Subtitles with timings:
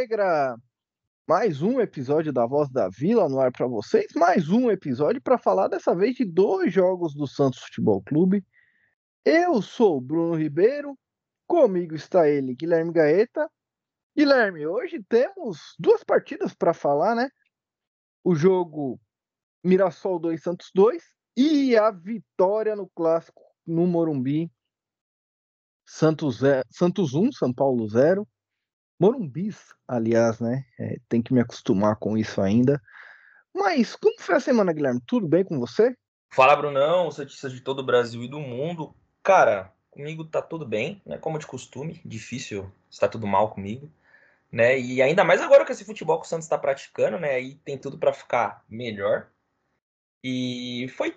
[0.00, 0.56] Alvinegra!
[1.28, 4.06] Mais um episódio da Voz da Vila no ar para vocês.
[4.14, 8.42] Mais um episódio para falar dessa vez de dois jogos do Santos Futebol Clube.
[9.24, 10.98] Eu sou o Bruno Ribeiro,
[11.46, 13.50] comigo está ele, Guilherme Gaeta.
[14.16, 17.28] Guilherme, hoje temos duas partidas para falar, né?
[18.24, 18.98] O jogo
[19.62, 21.04] Mirassol 2 Santos 2
[21.36, 24.50] e a vitória no clássico no Morumbi
[25.84, 28.26] Santos, Santos 1, São Paulo 0.
[29.00, 30.66] Morumbis, aliás, né?
[30.78, 32.80] É, tem que me acostumar com isso ainda.
[33.54, 35.00] Mas como foi a semana, Guilherme?
[35.06, 35.96] Tudo bem com você?
[36.30, 38.94] Fala, Brunão, notícias de todo o Brasil e do mundo.
[39.22, 41.16] Cara, comigo tá tudo bem, né?
[41.16, 43.90] Como de costume, difícil está tudo mal comigo,
[44.52, 44.78] né?
[44.78, 47.30] E ainda mais agora que esse futebol que o Santos está praticando, né?
[47.30, 49.28] Aí tem tudo para ficar melhor.
[50.22, 51.16] E foi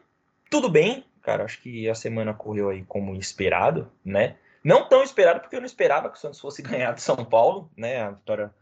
[0.49, 1.43] tudo bem, cara.
[1.43, 4.38] Acho que a semana correu aí como esperado, né?
[4.64, 7.72] Não tão esperado, porque eu não esperava que o Santos fosse ganhar de São Paulo,
[7.75, 8.02] né?
[8.02, 8.53] A vitória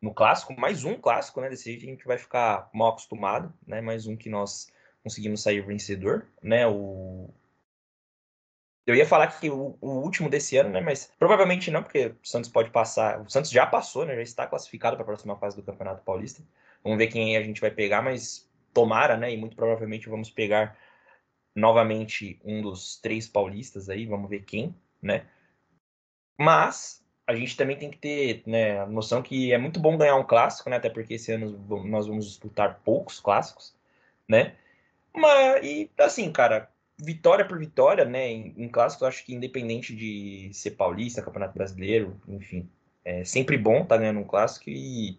[0.00, 1.48] no clássico, mais um clássico, né?
[1.48, 3.80] Desse jeito a gente vai ficar mal acostumado, né?
[3.80, 4.68] Mais um que nós
[5.02, 6.66] conseguimos sair vencedor, né?
[6.66, 7.30] O...
[8.86, 10.80] Eu ia falar que o, o, último desse ano, né?
[10.80, 13.20] Mas provavelmente não, porque o Santos pode passar.
[13.20, 14.14] O Santos já passou, né?
[14.16, 16.42] Já está classificado para a próxima fase do Campeonato Paulista.
[16.82, 19.32] Vamos ver quem a gente vai pegar, mas tomara, né?
[19.32, 20.76] E muito provavelmente vamos pegar
[21.54, 24.06] novamente um dos três paulistas aí.
[24.06, 25.26] Vamos ver quem, né?
[26.40, 30.16] Mas a gente também tem que ter né, a noção que é muito bom ganhar
[30.16, 30.76] um clássico, né?
[30.76, 33.74] Até porque esse ano nós vamos disputar poucos clássicos,
[34.26, 34.56] né?
[35.14, 38.30] Mas, e assim, cara, vitória por vitória, né?
[38.30, 42.66] Em, em clássico, eu acho que independente de ser paulista, campeonato brasileiro, enfim,
[43.04, 45.18] é sempre bom estar tá ganhando um clássico e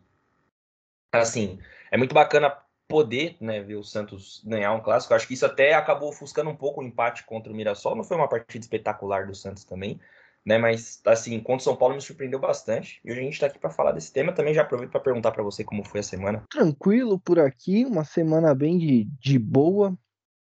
[1.12, 1.60] assim,
[1.92, 5.14] é muito bacana poder né, ver o Santos ganhar um clássico.
[5.14, 7.96] Acho que isso até acabou ofuscando um pouco o empate contra o Mirassol.
[7.96, 10.00] Não foi uma partida espetacular do Santos também,
[10.46, 10.58] né?
[10.58, 13.00] Mas, assim, contra o São Paulo me surpreendeu bastante.
[13.04, 14.34] E hoje a gente está aqui para falar desse tema.
[14.34, 16.44] Também já aproveito para perguntar para você como foi a semana.
[16.50, 19.98] Tranquilo por aqui, uma semana bem de, de boa.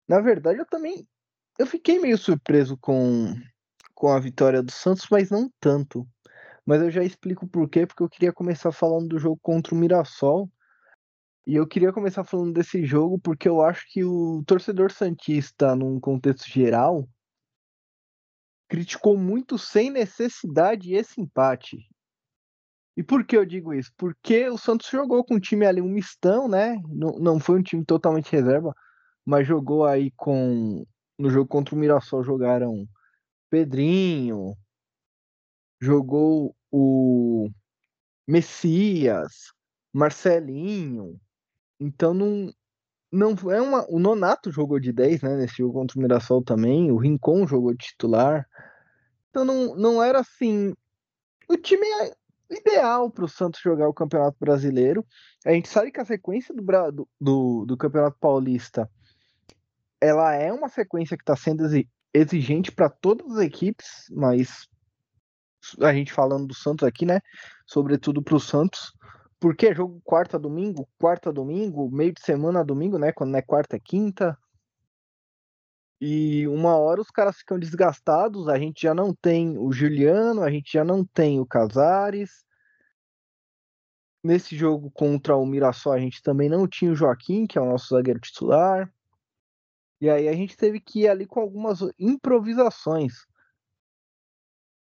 [0.07, 1.07] Na verdade, eu também
[1.57, 3.33] eu fiquei meio surpreso com,
[3.95, 6.07] com a vitória do Santos, mas não tanto.
[6.63, 9.77] Mas eu já explico por quê, porque eu queria começar falando do jogo contra o
[9.77, 10.51] Mirassol.
[11.47, 15.99] E eu queria começar falando desse jogo porque eu acho que o torcedor santista, num
[15.99, 17.07] contexto geral,
[18.67, 21.77] criticou muito sem necessidade esse empate.
[22.97, 23.91] E por que eu digo isso?
[23.95, 26.81] Porque o Santos jogou com um time ali, um mistão, né?
[26.89, 28.73] Não, não foi um time totalmente reserva,
[29.23, 30.83] mas jogou aí com.
[31.17, 32.87] No jogo contra o Mirassol jogaram
[33.49, 34.55] Pedrinho,
[35.79, 37.49] jogou o
[38.27, 39.51] Messias,
[39.93, 41.19] Marcelinho.
[41.79, 42.51] Então não,
[43.11, 43.85] não é uma.
[43.89, 45.37] O Nonato jogou de 10, né?
[45.37, 46.91] Nesse jogo contra o Mirassol também.
[46.91, 48.47] O Rincon jogou de titular.
[49.29, 50.73] Então não, não era assim.
[51.49, 52.13] O time é
[52.49, 55.05] ideal para o Santos jogar o Campeonato Brasileiro.
[55.45, 56.63] A gente sabe que a sequência do,
[57.19, 58.89] do, do Campeonato Paulista
[59.99, 61.63] ela é uma sequência que está sendo
[62.13, 64.67] exigente para todas as equipes, mas
[65.81, 67.19] a gente falando do Santos aqui, né?
[67.65, 68.93] Sobretudo para o Santos,
[69.39, 73.11] porque é jogo quarta domingo, quarta domingo, meio de semana domingo, né?
[73.11, 74.37] Quando é quarta é quinta.
[75.99, 80.51] E uma hora os caras ficam desgastados, a gente já não tem o Juliano, a
[80.51, 82.45] gente já não tem o Casares.
[84.23, 87.65] Nesse jogo contra o Mirassol, a gente também não tinha o Joaquim, que é o
[87.65, 88.91] nosso zagueiro titular.
[89.99, 93.13] E aí a gente teve que ir ali com algumas improvisações.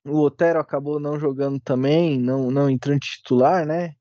[0.05, 3.95] O Otero acabou não jogando também, não, não entrando titular, né?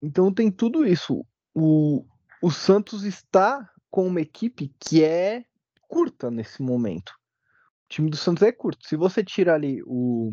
[0.00, 1.24] Então tem tudo isso.
[1.54, 2.04] O,
[2.40, 5.42] o Santos está com uma equipe que é
[5.88, 7.08] curta nesse momento.
[7.08, 8.86] O time do Santos é curto.
[8.86, 10.30] Se você tira ali o,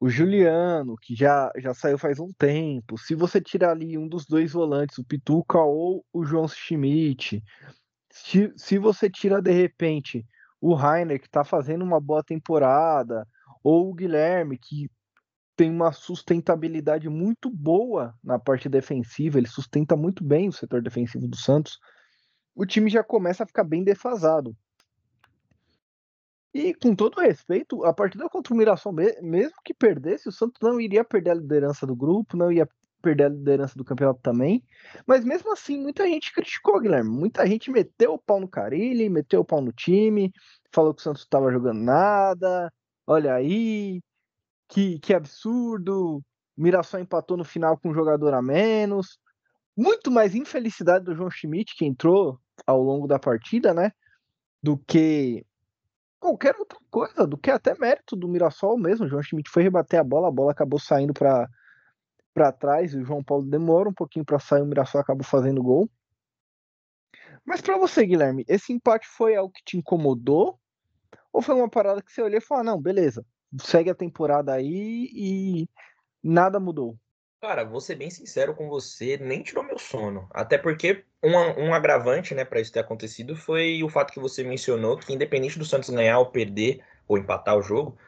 [0.00, 4.26] o Juliano, que já, já saiu faz um tempo, se você tirar ali um dos
[4.26, 7.44] dois volantes, o Pituca ou o João Schmidt,
[8.10, 10.26] se, se você tira de repente
[10.60, 13.24] o Rainer, que está fazendo uma boa temporada,
[13.62, 14.90] ou o Guilherme, que
[15.54, 21.28] tem uma sustentabilidade muito boa na parte defensiva, ele sustenta muito bem o setor defensivo
[21.28, 21.78] do Santos,
[22.56, 24.56] o time já começa a ficar bem defasado.
[26.54, 30.80] E com todo respeito, a partida contra o Mirassol, mesmo que perdesse, o Santos não
[30.80, 32.66] iria perder a liderança do grupo, não ia
[33.02, 34.64] perder a liderança do campeonato também.
[35.06, 37.10] Mas mesmo assim, muita gente criticou, Guilherme.
[37.10, 40.32] Muita gente meteu o pau no Carilli, meteu o pau no time,
[40.72, 42.72] falou que o Santos estava jogando nada.
[43.06, 44.00] Olha aí,
[44.66, 46.22] que, que absurdo.
[46.56, 49.18] Mirassol empatou no final com um jogador a menos.
[49.76, 53.92] Muito mais infelicidade do João Schmidt, que entrou ao longo da partida, né?
[54.62, 55.44] Do que
[56.18, 59.06] qualquer outra coisa, do que até mérito do Mirassol mesmo.
[59.06, 61.48] O João Schmidt foi rebater a bola, a bola acabou saindo para
[62.34, 65.88] para trás, o João Paulo demora um pouquinho para sair, o Mirassol acabou fazendo gol.
[67.46, 70.60] Mas para você, Guilherme, esse empate foi algo que te incomodou?
[71.32, 73.24] Ou foi uma parada que você olhou e falou: ah, não, beleza,
[73.62, 75.68] segue a temporada aí e
[76.22, 76.98] nada mudou?
[77.40, 80.26] Cara, vou ser bem sincero com você, nem tirou meu sono.
[80.32, 81.32] Até porque um,
[81.66, 85.58] um agravante, né, para isso ter acontecido foi o fato que você mencionou que independente
[85.58, 87.98] do Santos ganhar ou perder ou empatar o jogo,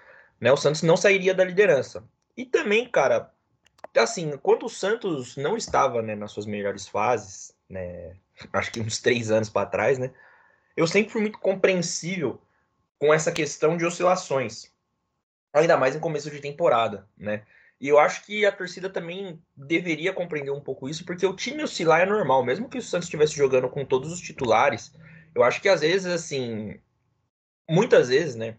[0.40, 2.08] né, o Santos não sairia da liderança.
[2.36, 3.32] E também, cara,
[3.96, 8.16] assim, quando o Santos não estava, né, nas suas melhores fases, né,
[8.52, 10.10] acho que uns três anos para trás, né,
[10.76, 12.40] eu sempre fui muito compreensível
[12.98, 14.72] com essa questão de oscilações,
[15.52, 17.44] ainda mais em começo de temporada, né.
[17.80, 21.62] E eu acho que a torcida também deveria compreender um pouco isso, porque o time
[21.62, 24.92] oscilar é normal, mesmo que o Santos estivesse jogando com todos os titulares.
[25.34, 26.80] Eu acho que às vezes, assim,
[27.68, 28.56] muitas vezes, né,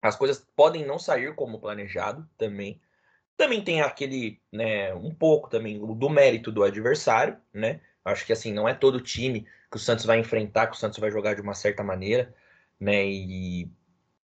[0.00, 2.80] as coisas podem não sair como planejado também.
[3.36, 7.80] Também tem aquele, né, um pouco também do mérito do adversário, né?
[8.04, 10.98] Acho que assim, não é todo time que o Santos vai enfrentar, que o Santos
[10.98, 12.34] vai jogar de uma certa maneira,
[12.80, 13.04] né?
[13.04, 13.70] E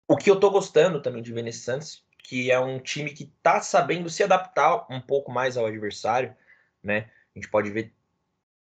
[0.09, 3.25] o que eu tô gostando também de ver nesse Santos que é um time que
[3.25, 6.37] está sabendo se adaptar um pouco mais ao adversário,
[6.83, 7.11] né?
[7.35, 7.91] A gente pode ver,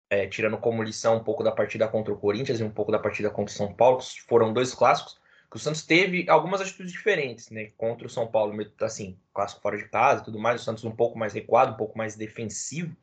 [0.09, 2.97] é, tirando como lição um pouco da partida contra o Corinthians e um pouco da
[2.97, 5.21] partida contra o São Paulo, que foram dois clássicos,
[5.51, 7.69] que o Santos teve algumas atitudes diferentes, né?
[7.77, 10.95] Contra o São Paulo, assim, clássico fora de casa e tudo mais, o Santos um
[10.95, 12.97] pouco mais recuado, um pouco mais defensivo,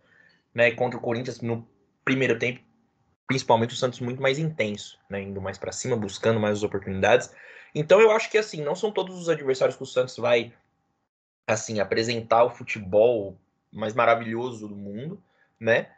[0.52, 0.70] né?
[0.70, 1.64] E contra o Corinthians no
[2.04, 2.60] primeiro tempo,
[3.24, 5.22] principalmente o Santos muito mais intenso, né?
[5.22, 7.32] Indo mais para cima, buscando mais as oportunidades.
[7.74, 10.52] Então eu acho que assim, não são todos os adversários que o Santos vai
[11.46, 13.36] assim apresentar o futebol
[13.72, 15.22] mais maravilhoso do mundo,
[15.58, 15.90] né?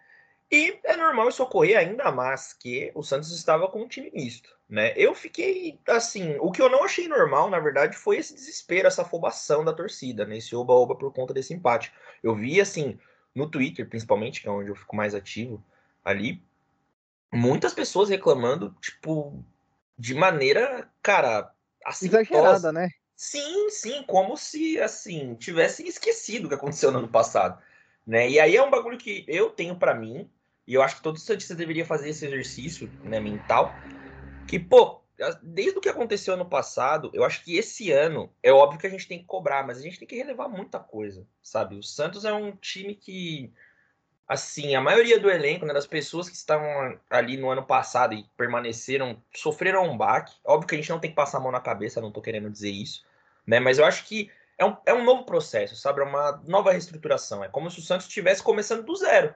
[0.51, 4.55] E é normal isso ocorrer ainda mais que o Santos estava com um time misto,
[4.69, 4.93] né?
[4.97, 9.01] Eu fiquei assim, o que eu não achei normal, na verdade, foi esse desespero, essa
[9.01, 10.37] afobação da torcida, né?
[10.37, 11.91] Esse oba-oba por conta desse empate.
[12.23, 12.99] Eu vi assim,
[13.35, 15.65] no Twitter, principalmente, que é onde eu fico mais ativo
[16.05, 16.43] ali,
[17.33, 19.43] muitas pessoas reclamando, tipo,
[19.99, 21.52] de maneira, cara,
[22.03, 22.89] exagerada, né?
[23.17, 27.63] Sim, sim, como se assim tivessem esquecido o que aconteceu no ano passado,
[28.07, 28.29] né?
[28.29, 30.29] E aí é um bagulho que eu tenho para mim
[30.67, 33.81] e eu acho que todos os santistas deveriam fazer esse exercício, né, mental,
[34.47, 35.03] que pô,
[35.43, 38.91] desde o que aconteceu ano passado, eu acho que esse ano é óbvio que a
[38.91, 41.77] gente tem que cobrar, mas a gente tem que relevar muita coisa, sabe?
[41.77, 43.53] O Santos é um time que
[44.27, 48.25] assim, a maioria do elenco, né, das pessoas que estavam ali no ano passado e
[48.37, 50.35] permaneceram, sofreram um baque.
[50.45, 52.51] Óbvio que a gente não tem que passar a mão na cabeça, não tô querendo
[52.51, 53.05] dizer isso,
[53.47, 53.61] né?
[53.61, 56.01] Mas eu acho que é um, é um novo processo, sabe?
[56.01, 57.43] É uma nova reestruturação.
[57.45, 59.35] É como se o Santos estivesse começando do zero,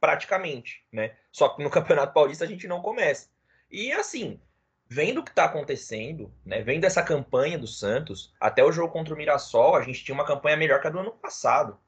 [0.00, 1.16] praticamente, né?
[1.30, 3.28] Só que no Campeonato Paulista a gente não começa.
[3.70, 4.40] E assim,
[4.88, 6.62] vendo o que está acontecendo, né?
[6.62, 10.26] Vendo essa campanha do Santos, até o jogo contra o Mirassol, a gente tinha uma
[10.26, 11.78] campanha melhor que a do ano passado,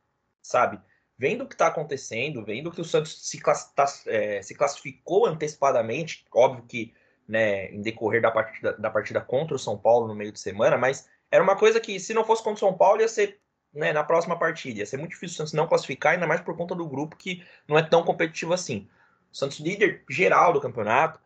[0.42, 0.80] sabe?
[1.18, 5.26] Vendo o que está acontecendo, vendo que o Santos se, class, tá, é, se, classificou
[5.26, 6.94] antecipadamente, óbvio que
[7.26, 10.76] né, em decorrer da partida, da partida contra o São Paulo no meio de semana,
[10.76, 13.40] mas era uma coisa que, se não fosse contra o São Paulo, ia ser
[13.76, 14.80] né, na próxima partida.
[14.80, 17.44] Ia ser muito difícil o Santos não classificar, ainda mais por conta do grupo que
[17.68, 18.88] não é tão competitivo assim.
[19.32, 21.20] O Santos líder geral do campeonato.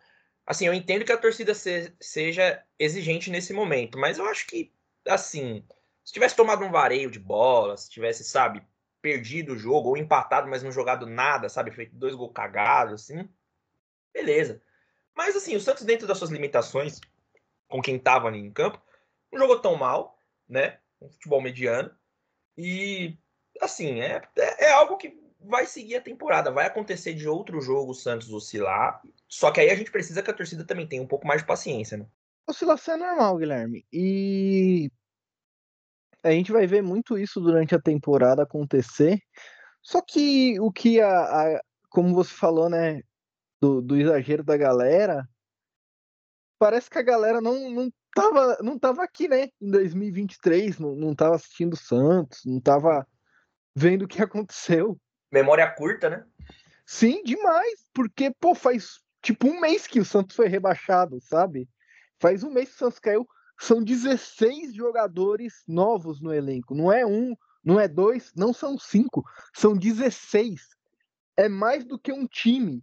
[0.47, 4.73] Assim, eu entendo que a torcida se, seja exigente nesse momento, mas eu acho que,
[5.07, 5.65] assim,
[6.05, 8.63] se tivesse tomado um vareio de bola, se tivesse, sabe,
[9.01, 11.71] perdido o jogo, ou empatado, mas não jogado nada, sabe?
[11.71, 13.29] Feito dois gols cagados, assim.
[14.13, 14.63] Beleza.
[15.15, 17.01] Mas assim, o Santos, dentro das suas limitações,
[17.69, 18.81] com quem tava ali em campo,
[19.33, 20.79] não jogou tão mal, né?
[21.01, 21.91] Um futebol mediano.
[22.57, 23.17] E
[23.61, 26.51] assim, é, é, é algo que vai seguir a temporada.
[26.51, 29.01] Vai acontecer de outro jogo o Santos oscilar.
[29.29, 31.47] Só que aí a gente precisa que a torcida também tenha um pouco mais de
[31.47, 32.07] paciência, né?
[32.47, 33.87] Oscilação é normal, Guilherme.
[33.93, 34.91] E
[36.23, 39.21] a gente vai ver muito isso durante a temporada acontecer.
[39.83, 41.61] Só que o que a, a
[41.91, 43.03] como você falou, né,
[43.61, 45.29] do, do, exagero da galera,
[46.59, 51.15] parece que a galera não, não tava, não tava aqui, né, em 2023, não, não
[51.15, 53.07] tava assistindo Santos, não tava
[53.75, 54.99] vendo o que aconteceu.
[55.33, 56.25] Memória curta, né?
[56.87, 61.69] Sim, demais, porque, pô, faz tipo um mês que o Santos foi rebaixado, sabe?
[62.19, 63.29] Faz um mês que o Santos caiu
[63.61, 66.75] são 16 jogadores novos no elenco.
[66.75, 69.23] Não é um, não é dois, não são cinco,
[69.55, 70.67] são 16.
[71.37, 72.83] É mais do que um time.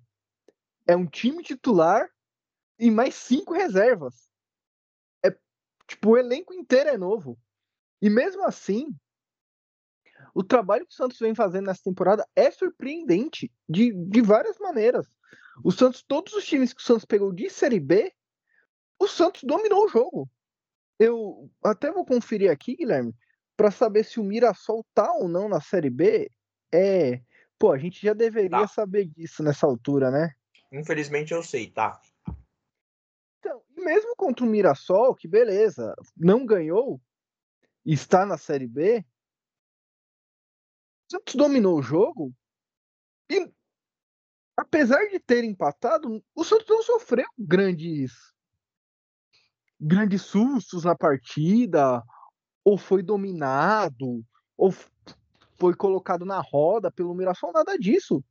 [0.85, 2.07] É um time titular
[2.77, 4.29] e mais cinco reservas.
[5.25, 5.35] É
[5.87, 7.39] tipo o elenco inteiro é novo.
[7.99, 8.95] E mesmo assim,
[10.31, 15.07] o trabalho que o Santos vem fazendo nessa temporada é surpreendente de, de várias maneiras.
[15.63, 18.13] O Santos, todos os times que o Santos pegou de Série B,
[18.99, 20.29] o Santos dominou o jogo
[20.99, 23.13] Eu até vou conferir aqui, Guilherme,
[23.55, 26.31] para saber se o Mirassol tá ou não na Série B.
[26.73, 27.21] É.
[27.59, 28.67] Pô, a gente já deveria tá.
[28.67, 30.33] saber disso nessa altura, né?
[30.71, 31.99] Infelizmente eu sei, tá?
[33.39, 37.01] Então, mesmo contra o Mirassol, que beleza, não ganhou,
[37.85, 39.03] está na Série B,
[41.09, 42.33] o Santos dominou o jogo
[43.29, 43.51] e,
[44.57, 48.11] apesar de ter empatado, o Santos não sofreu grandes
[49.79, 52.03] grandes sustos na partida,
[52.63, 54.23] ou foi dominado,
[54.57, 54.73] ou
[55.59, 58.23] foi colocado na roda pelo Mirassol, nada disso.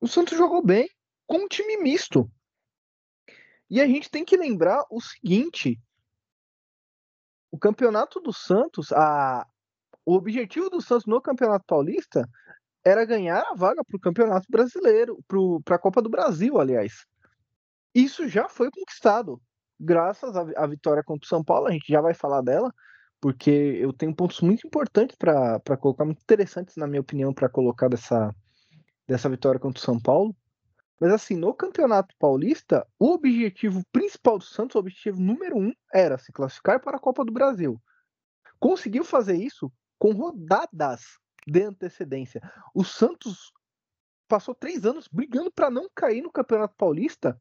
[0.00, 0.88] O Santos jogou bem
[1.26, 2.30] com um time misto.
[3.70, 5.78] E a gente tem que lembrar o seguinte:
[7.50, 9.46] o campeonato do Santos, a,
[10.04, 12.28] o objetivo do Santos no Campeonato Paulista
[12.84, 15.18] era ganhar a vaga para o Campeonato Brasileiro,
[15.64, 17.04] para a Copa do Brasil, aliás.
[17.94, 19.40] Isso já foi conquistado,
[19.78, 21.66] graças à, à, vitória contra o São Paulo.
[21.66, 22.72] A gente já vai falar dela,
[23.20, 27.88] porque eu tenho pontos muito importantes para colocar, muito interessantes, na minha opinião, para colocar
[27.88, 28.34] dessa,
[29.06, 30.34] dessa vitória contra o São Paulo.
[31.00, 36.18] Mas assim, no Campeonato Paulista, o objetivo principal do Santos, o objetivo número um, era
[36.18, 37.80] se classificar para a Copa do Brasil.
[38.58, 41.02] Conseguiu fazer isso com rodadas
[41.46, 42.40] de antecedência.
[42.74, 43.52] O Santos
[44.26, 47.40] passou três anos brigando para não cair no Campeonato Paulista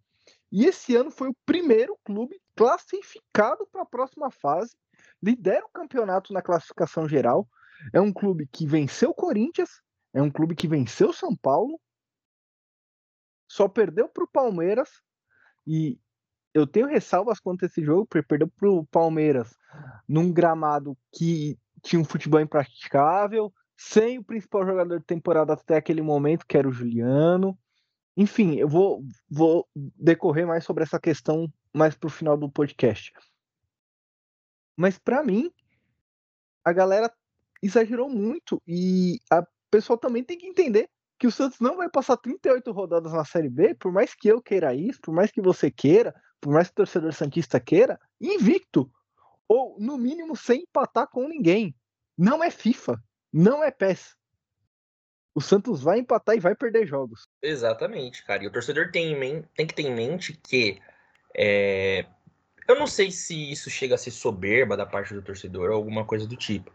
[0.51, 4.75] e esse ano foi o primeiro clube classificado para a próxima fase,
[5.21, 7.47] lidera o campeonato na classificação geral.
[7.93, 9.69] É um clube que venceu o Corinthians,
[10.13, 11.79] é um clube que venceu São Paulo
[13.47, 14.89] só perdeu para o Palmeiras
[15.65, 15.97] e
[16.53, 19.55] eu tenho ressalvas quanto a esse jogo, porque perdeu para o Palmeiras
[20.07, 26.01] num gramado que tinha um futebol impraticável, sem o principal jogador de temporada até aquele
[26.01, 27.57] momento, que era o Juliano.
[28.17, 33.13] Enfim, eu vou, vou decorrer mais sobre essa questão mais para o final do podcast.
[34.75, 35.51] Mas para mim,
[36.65, 37.13] a galera
[37.61, 42.17] exagerou muito e a pessoa também tem que entender que o Santos não vai passar
[42.17, 45.69] 38 rodadas na Série B, por mais que eu queira isso, por mais que você
[45.69, 48.91] queira, por mais que o torcedor Santista queira, invicto.
[49.47, 51.75] Ou, no mínimo, sem empatar com ninguém.
[52.17, 54.16] Não é FIFA, não é PES.
[55.37, 57.27] O Santos vai empatar e vai perder jogos.
[57.43, 58.43] Exatamente, cara.
[58.43, 59.15] E o torcedor tem,
[59.55, 60.81] tem que ter em mente que.
[61.37, 62.07] É...
[62.67, 66.03] Eu não sei se isso chega a ser soberba da parte do torcedor ou alguma
[66.07, 66.73] coisa do tipo.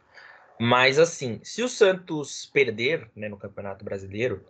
[0.60, 4.46] Mas, assim, se o Santos perder né, no Campeonato Brasileiro,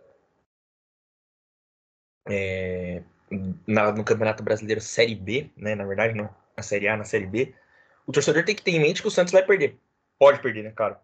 [2.29, 3.01] é,
[3.65, 7.25] na, no Campeonato Brasileiro Série B, né, na verdade, não, na Série A, na Série
[7.25, 7.55] B,
[8.05, 9.75] o torcedor tem que ter em mente que o Santos vai perder.
[10.19, 11.01] Pode perder, né, cara?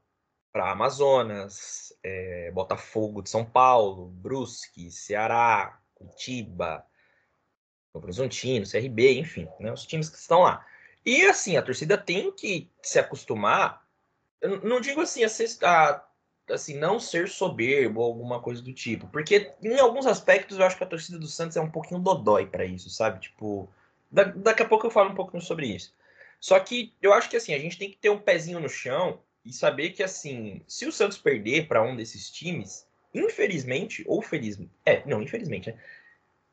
[0.51, 6.85] Para Amazonas, é, Botafogo de São Paulo, Brusque, Ceará, Curitiba,
[7.93, 10.65] Horizontino, CRB, enfim, né, os times que estão lá.
[11.05, 13.87] E assim, a torcida tem que se acostumar
[14.63, 15.27] não digo assim, a,
[15.67, 16.03] a,
[16.53, 19.07] assim, não ser soberbo ou alguma coisa do tipo.
[19.07, 22.45] Porque em alguns aspectos eu acho que a torcida do Santos é um pouquinho dodói
[22.45, 23.19] para isso, sabe?
[23.19, 23.69] Tipo,
[24.09, 25.93] da, daqui a pouco eu falo um pouquinho sobre isso.
[26.39, 29.19] Só que eu acho que assim, a gente tem que ter um pezinho no chão
[29.49, 34.71] e saber que assim, se o Santos perder para um desses times, infelizmente ou felizmente,
[34.85, 35.77] é, não, infelizmente, né?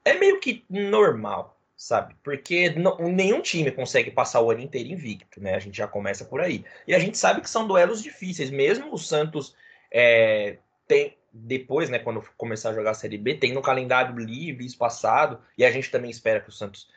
[0.04, 2.16] É meio que normal sabe?
[2.22, 5.54] Porque não, nenhum time consegue passar o ano inteiro invicto, né?
[5.54, 6.64] A gente já começa por aí.
[6.86, 9.54] E a gente sabe que são duelos difíceis, mesmo o Santos
[9.92, 10.56] é,
[10.88, 15.38] tem depois, né, quando começar a jogar a Série B, tem no calendário livre espaçado,
[15.58, 16.88] e a gente também espera que o Santos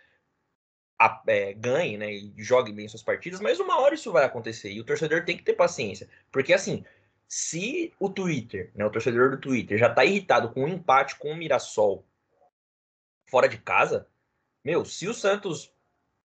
[1.00, 4.72] a, é, ganhe, né, e jogue bem suas partidas, mas uma hora isso vai acontecer,
[4.72, 6.84] e o torcedor tem que ter paciência, porque assim,
[7.28, 11.32] se o Twitter, né, o torcedor do Twitter já tá irritado com um empate com
[11.32, 12.06] o Mirassol
[13.26, 14.08] fora de casa,
[14.64, 15.74] meu, se o Santos,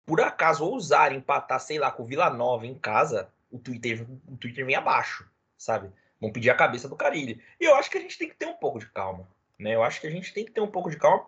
[0.06, 4.36] por acaso, ousar empatar, sei lá, com o Vila Nova em casa, o Twitter, o
[4.36, 5.90] Twitter vem abaixo, sabe?
[6.20, 7.42] Vão pedir a cabeça do Carilli.
[7.58, 9.26] E eu acho que a gente tem que ter um pouco de calma,
[9.58, 9.74] né?
[9.74, 11.26] Eu acho que a gente tem que ter um pouco de calma.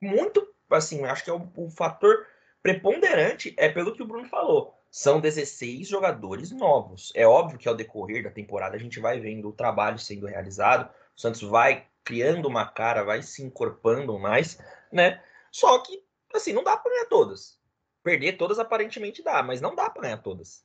[0.00, 2.26] Muito, assim, acho que é o, o fator
[2.64, 4.74] preponderante é pelo que o Bruno falou.
[4.90, 7.12] São 16 jogadores novos.
[7.14, 10.88] É óbvio que ao decorrer da temporada a gente vai vendo o trabalho sendo realizado,
[11.14, 14.58] o Santos vai criando uma cara, vai se encorpando mais,
[14.90, 15.22] né?
[15.52, 16.02] Só que
[16.32, 17.60] assim, não dá para ganhar todas.
[18.02, 20.64] Perder todas aparentemente dá, mas não dá para ganhar todas.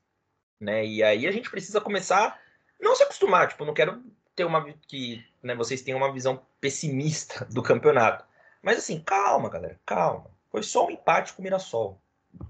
[0.57, 0.85] Né?
[0.85, 2.39] E aí a gente precisa começar
[2.79, 4.01] não se acostumar, tipo, não quero
[4.33, 8.23] ter uma que, né, vocês tenham uma visão pessimista do campeonato.
[8.61, 10.31] Mas assim, calma, galera, calma.
[10.49, 12.01] Foi só um empate com o Mirassol.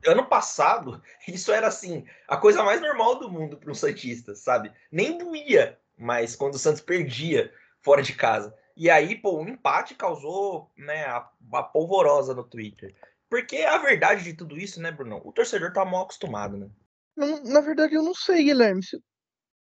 [0.06, 4.72] Ano passado, isso era assim, a coisa mais normal do mundo para um santista, sabe?
[4.92, 8.56] Nem doía, mas quando o Santos perdia fora de casa.
[8.76, 12.96] E aí, pô, o um empate causou, né, a, a polvorosa no Twitter.
[13.30, 15.22] Porque a verdade de tudo isso, né, Bruno?
[15.24, 16.70] O torcedor tá mal acostumado, né?
[17.16, 18.82] Não, na verdade, eu não sei, Guilherme.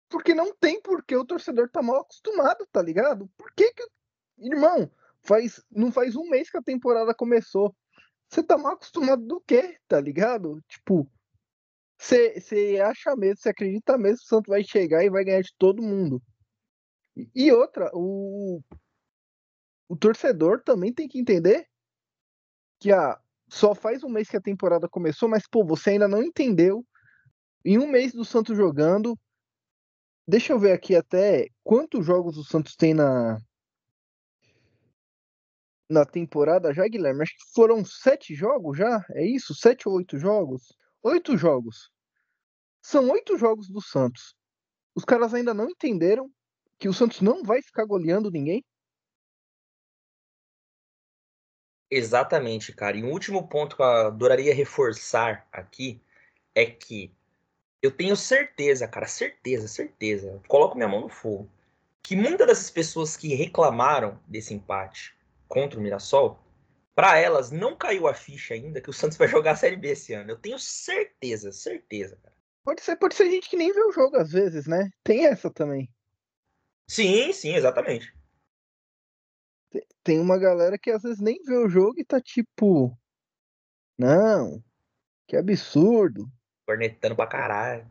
[0.10, 3.30] Porque não tem porque o torcedor tá mal acostumado, tá ligado?
[3.36, 3.84] Por que que.
[4.38, 4.90] Irmão,
[5.24, 7.76] faz, não faz um mês que a temporada começou.
[8.30, 10.62] Você tá mal acostumado do quê, tá ligado?
[10.68, 11.10] Tipo,
[11.98, 15.54] você acha mesmo, você acredita mesmo que o Santos vai chegar e vai ganhar de
[15.58, 16.22] todo mundo.
[17.34, 18.62] E, outra, o,
[19.90, 21.66] o torcedor também tem que entender
[22.80, 23.20] que ah,
[23.50, 26.86] só faz um mês que a temporada começou, mas pô, você ainda não entendeu.
[27.66, 29.18] Em um mês do Santos jogando,
[30.28, 33.40] deixa eu ver aqui até quantos jogos o Santos tem na
[35.90, 37.24] na temporada já, Guilherme.
[37.24, 39.06] Acho que foram sete jogos já.
[39.12, 39.54] É isso?
[39.54, 40.74] Sete ou oito jogos?
[41.04, 41.92] Oito jogos.
[42.82, 44.36] São oito jogos do Santos.
[44.96, 46.30] Os caras ainda não entenderam
[46.78, 48.64] que o Santos não vai ficar goleando ninguém.
[51.90, 52.98] Exatamente, cara.
[52.98, 56.02] E um último ponto que eu adoraria reforçar aqui
[56.54, 57.14] é que
[57.82, 61.50] eu tenho certeza, cara, certeza, certeza, coloco minha mão no fogo,
[62.02, 65.17] que muitas dessas pessoas que reclamaram desse empate
[65.48, 66.40] contra o Mirassol,
[66.96, 69.90] para elas não caiu a ficha ainda que o Santos vai jogar a Série B
[69.90, 70.32] esse ano.
[70.32, 72.36] Eu tenho certeza, certeza, cara.
[72.64, 74.90] Pode ser, pode ser gente que nem vê o jogo às vezes, né?
[75.04, 75.90] Tem essa também.
[76.90, 78.14] Sim, sim, exatamente.
[80.04, 82.98] Tem uma galera que às vezes nem vê o jogo e tá tipo.
[83.98, 84.64] Não,
[85.28, 86.30] que absurdo.
[86.66, 87.90] Cornetando pra caralho.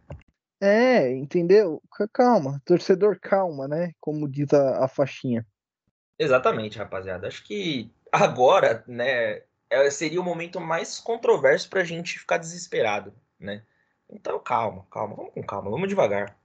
[0.60, 1.82] É, entendeu?
[2.12, 3.92] Calma, torcedor calma, né?
[4.00, 5.46] Como diz a, a faixinha.
[6.18, 7.28] Exatamente, rapaziada.
[7.28, 13.62] Acho que agora, né, é, seria o momento mais controverso pra gente ficar desesperado, né?
[14.08, 16.38] Então, calma, calma, vamos com calma, vamos devagar.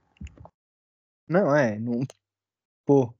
[1.28, 2.04] Não, é, não...
[2.84, 3.14] pô,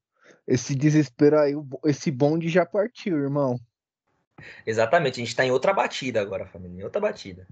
[0.47, 3.59] esse desespero aí, esse bonde já partiu, irmão.
[4.67, 7.47] Exatamente, a gente tá em outra batida agora, família, em outra batida.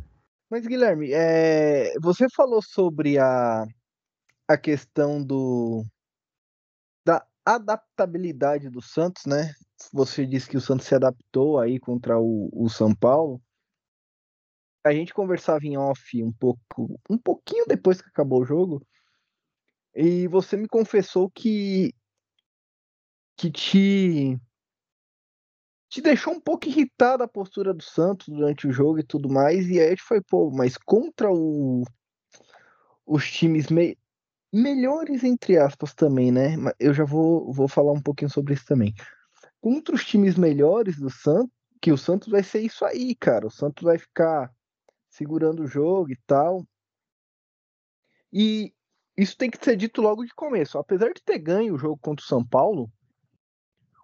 [0.51, 1.95] Mas, Guilherme, é...
[2.01, 3.65] você falou sobre a,
[4.49, 5.87] a questão do
[7.45, 9.55] adaptabilidade do Santos, né?
[9.93, 13.41] Você disse que o Santos se adaptou aí contra o, o São Paulo.
[14.85, 18.87] A gente conversava em off um pouco, um pouquinho depois que acabou o jogo,
[19.95, 21.93] e você me confessou que
[23.37, 24.39] que te
[25.89, 29.69] te deixou um pouco irritada a postura do Santos durante o jogo e tudo mais,
[29.69, 31.83] e aí a gente foi, pô, mas contra o,
[33.05, 33.99] os times me,
[34.53, 36.57] melhores, entre aspas, também, né?
[36.79, 38.95] Eu já vou, vou falar um pouquinho sobre isso também.
[39.61, 43.47] Contra os times melhores do Santos, que o Santos vai ser isso aí, cara.
[43.47, 44.53] O Santos vai ficar
[45.09, 46.67] segurando o jogo e tal.
[48.33, 48.73] E
[49.17, 50.79] isso tem que ser dito logo de começo.
[50.79, 52.91] Apesar de ter ganho o jogo contra o São Paulo,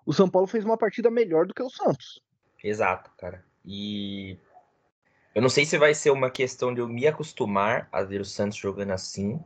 [0.05, 2.23] o São Paulo fez uma partida melhor do que o Santos.
[2.63, 3.45] Exato, cara.
[3.65, 4.39] E
[5.35, 8.25] eu não sei se vai ser uma questão de eu me acostumar a ver o
[8.25, 9.43] Santos jogando assim,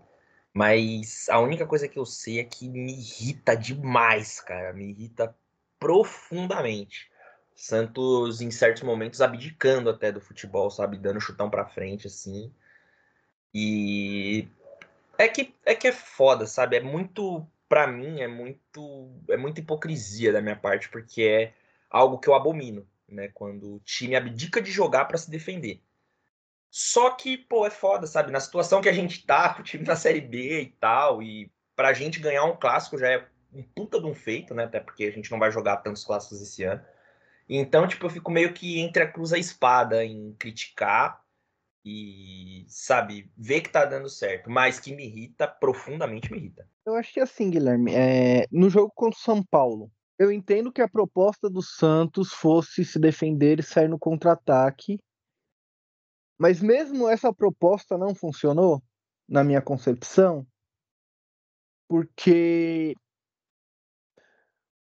[0.52, 4.72] mas a única coisa que eu sei é que me irrita demais, cara.
[4.72, 5.34] Me irrita
[5.78, 7.10] profundamente.
[7.54, 10.98] Santos, em certos momentos, abdicando até do futebol, sabe?
[10.98, 12.52] Dando chutão pra frente, assim.
[13.54, 14.48] E.
[15.18, 16.76] É que é, que é foda, sabe?
[16.76, 17.46] É muito.
[17.68, 19.10] Pra mim, é muito.
[19.28, 21.54] É muita hipocrisia da minha parte, porque é
[21.88, 23.28] algo que eu abomino, né?
[23.28, 25.80] Quando o time abdica de jogar para se defender.
[26.70, 28.30] Só que, pô, é foda, sabe?
[28.30, 31.50] Na situação que a gente tá, com o time na Série B e tal, e
[31.74, 34.64] pra gente ganhar um clássico já é um puta de um feito, né?
[34.64, 36.80] Até porque a gente não vai jogar tantos clássicos esse ano.
[37.48, 41.20] Então, tipo, eu fico meio que entre a cruz e a espada em criticar
[41.84, 46.68] e, sabe, ver que tá dando certo, mas que me irrita, profundamente me irrita.
[46.86, 48.46] Eu acho que assim, Guilherme, é...
[48.52, 52.98] no jogo contra o São Paulo, eu entendo que a proposta do Santos fosse se
[53.00, 55.00] defender e sair no contra-ataque
[56.40, 58.82] mas mesmo essa proposta não funcionou,
[59.28, 60.46] na minha concepção,
[61.86, 62.94] porque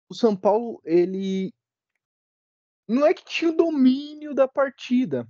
[0.07, 1.53] o São Paulo, ele
[2.87, 5.27] não é que tinha o domínio da partida,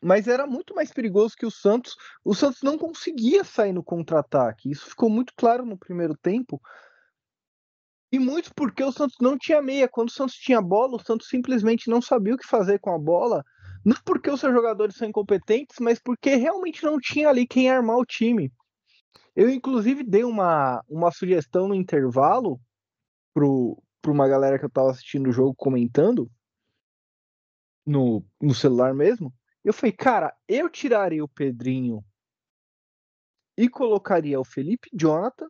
[0.00, 1.96] mas era muito mais perigoso que o Santos.
[2.24, 4.70] O Santos não conseguia sair no contra-ataque.
[4.70, 6.62] Isso ficou muito claro no primeiro tempo.
[8.12, 9.88] E muito porque o Santos não tinha meia.
[9.88, 12.98] Quando o Santos tinha bola, o Santos simplesmente não sabia o que fazer com a
[12.98, 13.44] bola
[13.84, 17.96] não porque os seus jogadores são incompetentes, mas porque realmente não tinha ali quem armar
[17.96, 18.52] o time.
[19.34, 22.60] Eu, inclusive, dei uma, uma sugestão no intervalo
[23.34, 26.30] para uma galera que eu tava assistindo o jogo comentando
[27.84, 29.32] no, no celular mesmo.
[29.64, 32.04] Eu falei, cara, eu tiraria o Pedrinho
[33.56, 35.48] e colocaria o Felipe Jonathan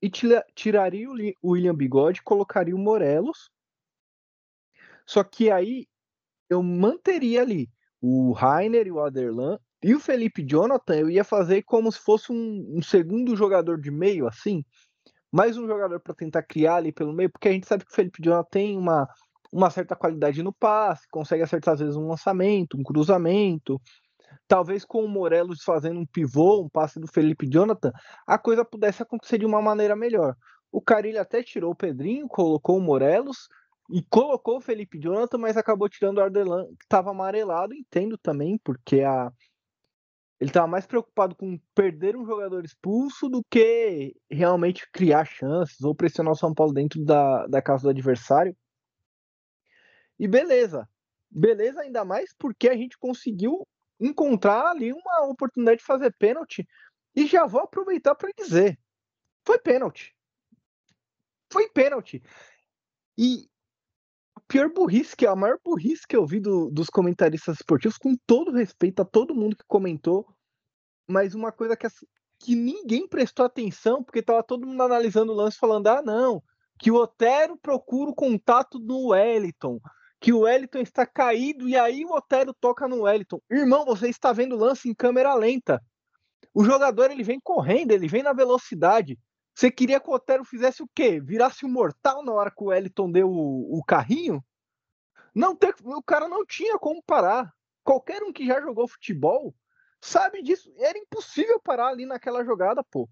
[0.00, 0.10] e
[0.54, 1.08] tiraria
[1.42, 3.50] o William Bigode colocaria o Morelos.
[5.06, 5.86] Só que aí
[6.48, 7.68] eu manteria ali
[8.00, 12.32] o Rainer e o Aderlan E o Felipe Jonathan, eu ia fazer como se fosse
[12.32, 14.64] um, um segundo jogador de meio, assim.
[15.32, 17.94] Mais um jogador para tentar criar ali pelo meio, porque a gente sabe que o
[17.94, 19.08] Felipe Jonathan tem uma,
[19.52, 23.80] uma certa qualidade no passe, consegue acertar às vezes um lançamento, um cruzamento.
[24.48, 27.92] Talvez com o Morelos fazendo um pivô, um passe do Felipe Jonathan,
[28.26, 30.36] a coisa pudesse acontecer de uma maneira melhor.
[30.70, 33.48] O Carilho até tirou o Pedrinho, colocou o Morelos
[33.90, 37.74] e colocou o Felipe Jonathan, mas acabou tirando o Ardelan, que estava amarelado.
[37.74, 39.32] Entendo também, porque a,
[40.40, 45.94] ele estava mais preocupado com perder um jogador expulso do que realmente criar chances ou
[45.94, 48.56] pressionar o São Paulo dentro da, da casa do adversário.
[50.18, 50.88] E beleza.
[51.30, 53.66] Beleza, ainda mais porque a gente conseguiu
[53.98, 56.66] encontrar ali uma oportunidade de fazer pênalti.
[57.14, 58.78] E já vou aproveitar para dizer:
[59.44, 60.14] foi pênalti.
[61.50, 62.22] Foi pênalti.
[63.16, 63.48] E
[64.48, 68.52] pior burrice, que a maior burrice que eu vi do, dos comentaristas esportivos, com todo
[68.52, 70.26] respeito a todo mundo que comentou,
[71.08, 72.06] mas uma coisa que, assim,
[72.38, 76.42] que ninguém prestou atenção, porque tava todo mundo analisando o lance falando: ah, não,
[76.78, 79.78] que o Otero procura o contato do Wellington,
[80.20, 83.40] que o Wellington está caído e aí o Otero toca no Wellington.
[83.50, 85.80] Irmão, você está vendo o lance em câmera lenta.
[86.54, 89.18] O jogador ele vem correndo, ele vem na velocidade.
[89.56, 91.18] Você queria que o Otero fizesse o quê?
[91.18, 94.44] Virasse um mortal na hora que o Wellington deu o, o carrinho?
[95.34, 97.50] Não o cara não tinha como parar.
[97.82, 99.54] Qualquer um que já jogou futebol
[99.98, 100.70] sabe disso.
[100.76, 103.08] Era impossível parar ali naquela jogada, pô.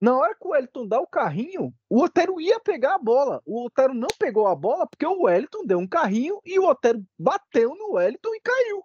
[0.00, 3.40] Na hora que o Wellington dá o carrinho, o Otero ia pegar a bola.
[3.46, 7.06] O Otero não pegou a bola porque o Wellington deu um carrinho e o Otero
[7.16, 8.84] bateu no Wellington e caiu.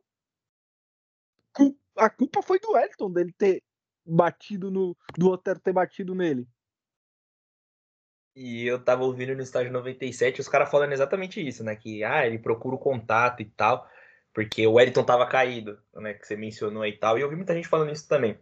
[1.98, 3.64] A culpa foi do Wellington dele ter
[4.10, 4.96] batido no.
[5.18, 6.48] do Otero ter batido nele.
[8.36, 11.76] E eu tava ouvindo no estágio 97 os caras falando exatamente isso, né?
[11.76, 13.88] Que ah, ele procura o contato e tal,
[14.34, 16.14] porque o Wellington tava caído, né?
[16.14, 17.18] Que você mencionou aí e tal.
[17.18, 18.40] E eu ouvi muita gente falando isso também.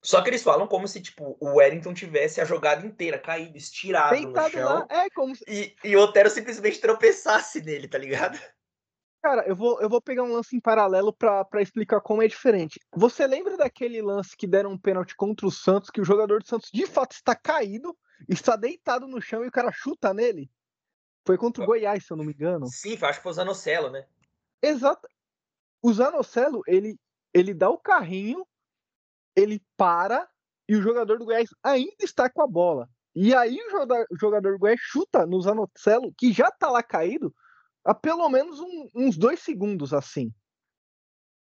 [0.00, 4.14] Só que eles falam como se, tipo, o Wellington tivesse a jogada inteira caído, estirado
[4.14, 4.74] Deitado no chão.
[4.78, 4.86] Lá.
[4.88, 5.44] É, como se...
[5.48, 8.38] e, e o Otero simplesmente tropeçasse nele, tá ligado?
[9.22, 12.80] Cara, eu vou, eu vou pegar um lance em paralelo para explicar como é diferente.
[12.94, 16.46] Você lembra daquele lance que deram um pênalti contra o Santos, que o jogador do
[16.46, 17.96] Santos de fato está caído,
[18.28, 20.50] está deitado no chão e o cara chuta nele?
[21.26, 22.66] Foi contra o Goiás, se eu não me engano.
[22.68, 24.06] Sim, acho que foi o Zanocelo, né?
[24.62, 25.06] Exato.
[25.82, 26.98] O Zanocelo, ele,
[27.34, 28.46] ele dá o carrinho,
[29.36, 30.28] ele para
[30.68, 32.88] e o jogador do Goiás ainda está com a bola.
[33.14, 37.34] E aí o jogador do Goiás chuta no Zanocelo, que já tá lá caído,
[37.88, 40.30] há pelo menos um, uns dois segundos assim.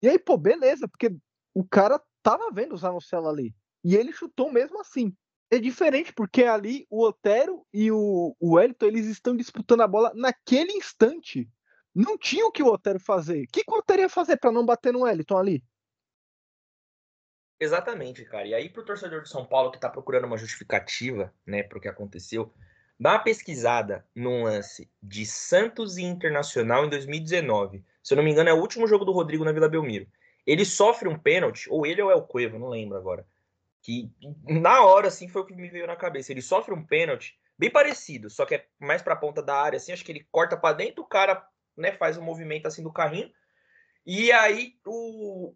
[0.01, 1.13] E aí, pô, beleza, porque
[1.53, 3.53] o cara tava vendo o Zanocelo ali.
[3.83, 5.13] E ele chutou mesmo assim.
[5.51, 10.13] É diferente porque ali o Otero e o, o Wellington eles estão disputando a bola
[10.15, 11.49] naquele instante.
[11.93, 13.43] Não tinha o que o Otero fazer.
[13.43, 15.63] O que, que o Otero ia fazer para não bater no Wellington ali?
[17.59, 18.47] Exatamente, cara.
[18.47, 21.89] E aí, pro torcedor de São Paulo que tá procurando uma justificativa, né, pro que
[21.89, 22.53] aconteceu,
[22.99, 27.81] Dá uma pesquisada num lance de Santos e Internacional em 2019.
[28.03, 30.05] Se eu não me engano, é o último jogo do Rodrigo na Vila Belmiro.
[30.45, 33.25] Ele sofre um pênalti, ou ele ou é o Cueva, não lembro agora.
[33.81, 34.11] Que
[34.43, 36.33] na hora, assim, foi o que me veio na cabeça.
[36.33, 39.93] Ele sofre um pênalti bem parecido, só que é mais pra ponta da área, assim.
[39.93, 43.31] Acho que ele corta para dentro, o cara né, faz um movimento assim do carrinho.
[44.05, 45.53] E aí o,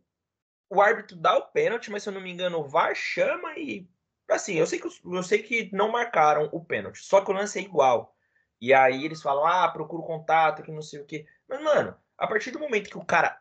[0.70, 3.88] o árbitro dá o pênalti, mas se eu não me engano, o VAR chama e
[4.30, 7.60] Assim, eu sei que, eu sei que não marcaram o pênalti, só que o lance
[7.60, 8.16] é igual.
[8.62, 11.26] E aí eles falam, ah, procura o contato, que não sei o quê.
[11.48, 13.38] Mas, mano, a partir do momento que o cara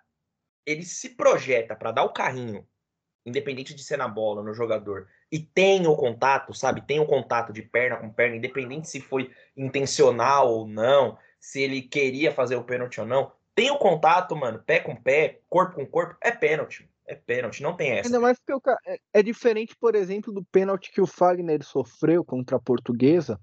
[0.67, 2.67] ele se projeta para dar o carrinho,
[3.25, 6.83] independente de ser na bola, no jogador, e tem o contato, sabe?
[6.83, 11.83] Tem o contato de perna com perna, independente se foi intencional ou não, se ele
[11.83, 13.33] queria fazer o pênalti ou não.
[13.55, 17.77] Tem o contato, mano, pé com pé, corpo com corpo, é pênalti é pênalti, não
[17.77, 18.09] tem essa.
[18.09, 22.25] Ainda mais porque o, é, é diferente, por exemplo, do pênalti que o Fagner sofreu
[22.25, 23.41] contra a portuguesa,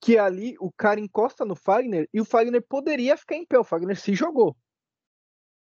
[0.00, 3.64] que ali o cara encosta no Fagner e o Fagner poderia ficar em pé, o
[3.64, 4.56] Fagner se jogou.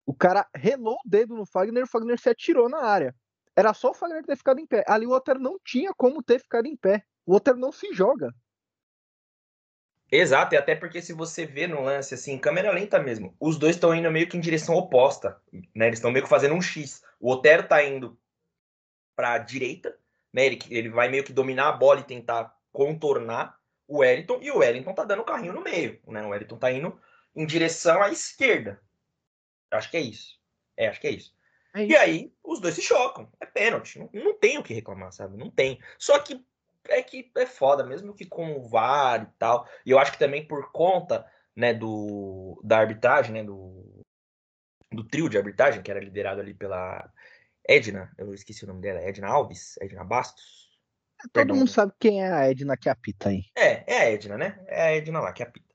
[0.06, 3.14] O cara relou o dedo no Fagner, o Fagner se atirou na área.
[3.54, 4.82] Era só o Fagner ter ficado em pé.
[4.88, 7.04] Ali o Otero não tinha como ter ficado em pé.
[7.26, 8.32] O Otero não se joga.
[10.14, 13.76] Exato, e até porque se você vê no lance, assim, câmera lenta mesmo, os dois
[13.76, 15.40] estão indo meio que em direção oposta,
[15.74, 15.86] né?
[15.86, 17.02] Eles estão meio que fazendo um X.
[17.18, 18.20] O Otero tá indo
[19.16, 19.98] para a direita,
[20.30, 20.44] né?
[20.44, 24.58] Ele, ele vai meio que dominar a bola e tentar contornar o Wellington, e o
[24.58, 26.22] Wellington tá dando o carrinho no meio, né?
[26.22, 27.00] O Wellington tá indo
[27.34, 28.82] em direção à esquerda.
[29.70, 30.38] Acho que é isso.
[30.76, 31.34] É, acho que é isso.
[31.74, 31.92] É isso.
[31.92, 33.32] E aí, os dois se chocam.
[33.40, 33.98] É pênalti.
[33.98, 35.38] Não, não tem o que reclamar, sabe?
[35.38, 35.80] Não tem.
[35.98, 36.44] Só que
[36.88, 39.68] é que é foda, mesmo que com o VAR e tal.
[39.84, 44.02] E eu acho que também por conta, né, do da arbitragem, né, do
[44.90, 47.10] do trio de arbitragem, que era liderado ali pela
[47.66, 50.70] Edna, eu esqueci o nome dela, Edna Alves, Edna Bastos.
[51.22, 51.56] Todo Perdão.
[51.56, 53.44] mundo sabe quem é a Edna que apita aí.
[53.56, 54.62] É, é a Edna, né?
[54.66, 55.72] É a Edna lá que apita.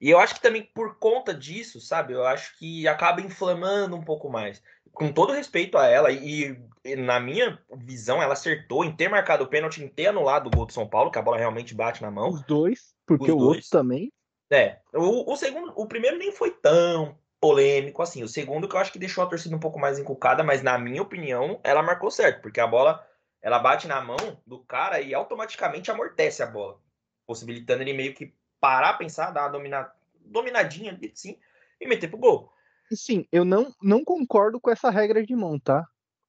[0.00, 4.04] E eu acho que também por conta disso, sabe, eu acho que acaba inflamando um
[4.04, 4.62] pouco mais.
[4.96, 9.44] Com todo respeito a ela, e, e na minha visão, ela acertou em ter marcado
[9.44, 12.00] o pênalti, em ter anulado o gol do São Paulo, que a bola realmente bate
[12.00, 12.30] na mão.
[12.30, 13.56] Os dois, porque Os o dois.
[13.56, 14.10] outro também.
[14.50, 18.22] É, o, o segundo, o primeiro nem foi tão polêmico assim.
[18.22, 20.78] O segundo que eu acho que deixou a torcida um pouco mais encucada, mas na
[20.78, 23.06] minha opinião, ela marcou certo, porque a bola
[23.42, 26.80] ela bate na mão do cara e automaticamente amortece a bola,
[27.26, 29.92] possibilitando ele meio que parar, pensar, dar uma domina,
[30.24, 31.38] dominadinha assim
[31.80, 32.52] e meter pro gol.
[32.92, 35.84] Sim, eu não, não concordo com essa regra de mão, tá?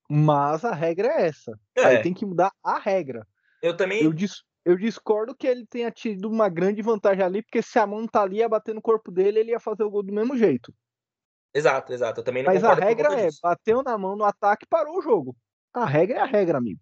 [0.08, 1.58] Mas a regra é essa.
[1.76, 1.84] É.
[1.84, 3.26] Aí tem que mudar a regra.
[3.62, 4.02] Eu também.
[4.02, 7.86] Eu, dis, eu discordo que ele tenha tido uma grande vantagem ali, porque se a
[7.86, 10.36] mão tá ali, ia bater no corpo dele, ele ia fazer o gol do mesmo
[10.36, 10.74] jeito.
[11.54, 12.20] Exato, exato.
[12.20, 15.36] Eu também não Mas a regra é, bateu na mão no ataque, parou o jogo.
[15.74, 16.80] A regra é a regra, amigo.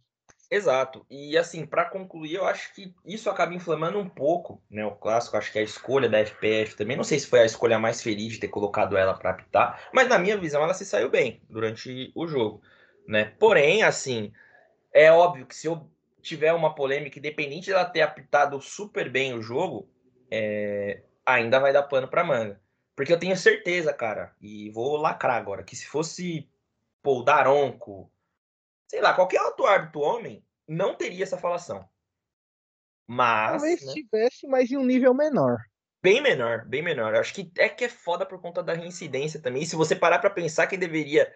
[0.51, 1.05] Exato.
[1.11, 4.85] E assim, para concluir, eu acho que isso acaba inflamando um pouco, né?
[4.85, 7.79] O clássico, acho que a escolha da FPF também, não sei se foi a escolha
[7.79, 11.11] mais feliz de ter colocado ela para apitar, mas na minha visão ela se saiu
[11.11, 12.63] bem durante o jogo,
[13.09, 13.35] né?
[13.41, 14.33] Porém, assim,
[14.93, 15.91] é óbvio que se eu
[16.23, 19.89] tiver uma polêmica, independente dela ter apitado super bem o jogo,
[20.31, 21.03] é...
[21.25, 22.61] ainda vai dar pano para manga.
[22.95, 26.49] Porque eu tenho certeza, cara, e vou lacrar agora, que se fosse
[27.05, 28.11] o Daronco,
[28.89, 31.89] sei lá, qualquer outro árbitro homem, não teria essa falação.
[33.07, 33.63] Mas.
[33.63, 33.93] Talvez né?
[33.93, 35.59] tivesse, mas em um nível menor.
[36.03, 37.15] Bem menor, bem menor.
[37.15, 39.63] Eu acho que é que é foda por conta da reincidência também.
[39.63, 41.33] E se você parar para pensar, quem deveria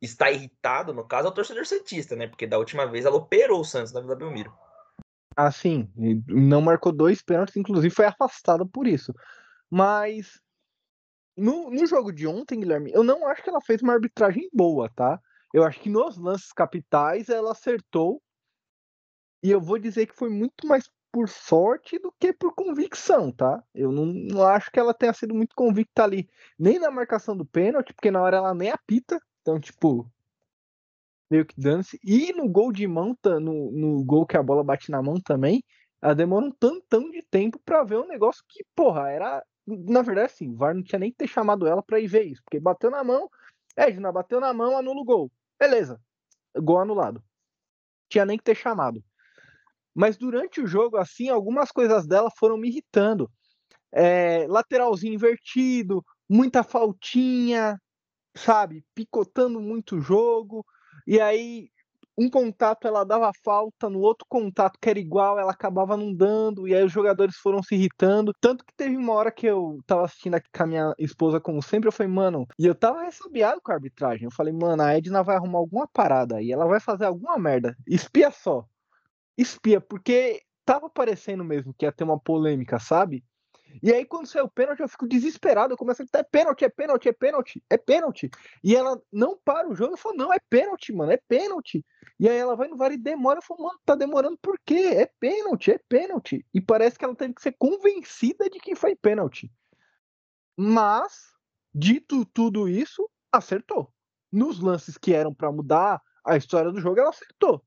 [0.00, 2.26] estar irritado, no caso, é o torcedor Santista, né?
[2.26, 4.56] Porque da última vez ela operou o Santos na Vila Belmiro.
[5.36, 5.90] Ah, sim.
[6.26, 9.12] Não marcou dois pênaltis, inclusive foi afastado por isso.
[9.70, 10.40] Mas
[11.36, 14.90] no, no jogo de ontem, Guilherme, eu não acho que ela fez uma arbitragem boa,
[14.94, 15.20] tá?
[15.56, 18.22] Eu acho que nos lances capitais ela acertou.
[19.42, 23.64] E eu vou dizer que foi muito mais por sorte do que por convicção, tá?
[23.74, 27.46] Eu não, não acho que ela tenha sido muito convicta ali, nem na marcação do
[27.46, 29.18] pênalti, porque na hora ela nem apita.
[29.40, 30.06] Então, tipo,
[31.30, 31.98] meio que dance.
[32.04, 35.64] E no gol de mão, no, no gol que a bola bate na mão também,
[36.02, 40.32] ela demora um tantão de tempo para ver um negócio que, porra, era na verdade,
[40.32, 42.60] assim, o VAR não tinha nem que ter chamado ela para ir ver isso, porque
[42.60, 43.28] bateu na mão,
[43.76, 45.30] Edna bateu na mão, anula o gol.
[45.58, 46.00] Beleza,
[46.56, 47.22] gol anulado.
[48.08, 49.02] Tinha nem que ter chamado.
[49.94, 53.30] Mas durante o jogo, assim, algumas coisas dela foram me irritando.
[53.92, 57.80] É, lateralzinho invertido, muita faltinha,
[58.36, 58.84] sabe?
[58.94, 60.64] Picotando muito o jogo.
[61.06, 61.70] E aí
[62.18, 66.66] um contato ela dava falta, no outro contato que era igual, ela acabava não dando,
[66.66, 68.32] e aí os jogadores foram se irritando.
[68.40, 71.62] Tanto que teve uma hora que eu tava assistindo aqui com a minha esposa, como
[71.62, 74.24] sempre, eu falei, mano, e eu tava ressabiado com a arbitragem.
[74.24, 77.76] Eu falei, mano, a Edna vai arrumar alguma parada aí, ela vai fazer alguma merda.
[77.86, 78.64] Espia só.
[79.36, 83.22] Espia, porque tava parecendo mesmo que ia ter uma polêmica, sabe?
[83.82, 85.72] E aí, quando sai o pênalti, eu fico desesperado.
[85.72, 88.30] Eu começo a gritar: é pênalti, é pênalti, é pênalti, é pênalti.
[88.62, 89.94] E ela não para o jogo.
[89.94, 91.84] Eu falo: não, é pênalti, mano, é pênalti.
[92.18, 93.38] E aí ela vai no VAR e demora.
[93.38, 94.74] Eu falo: mano, tá demorando por quê?
[94.74, 96.44] É pênalti, é pênalti.
[96.52, 99.52] E parece que ela teve que ser convencida de que foi pênalti.
[100.56, 101.32] Mas,
[101.74, 103.92] dito tudo isso, acertou.
[104.32, 107.62] Nos lances que eram para mudar a história do jogo, ela acertou.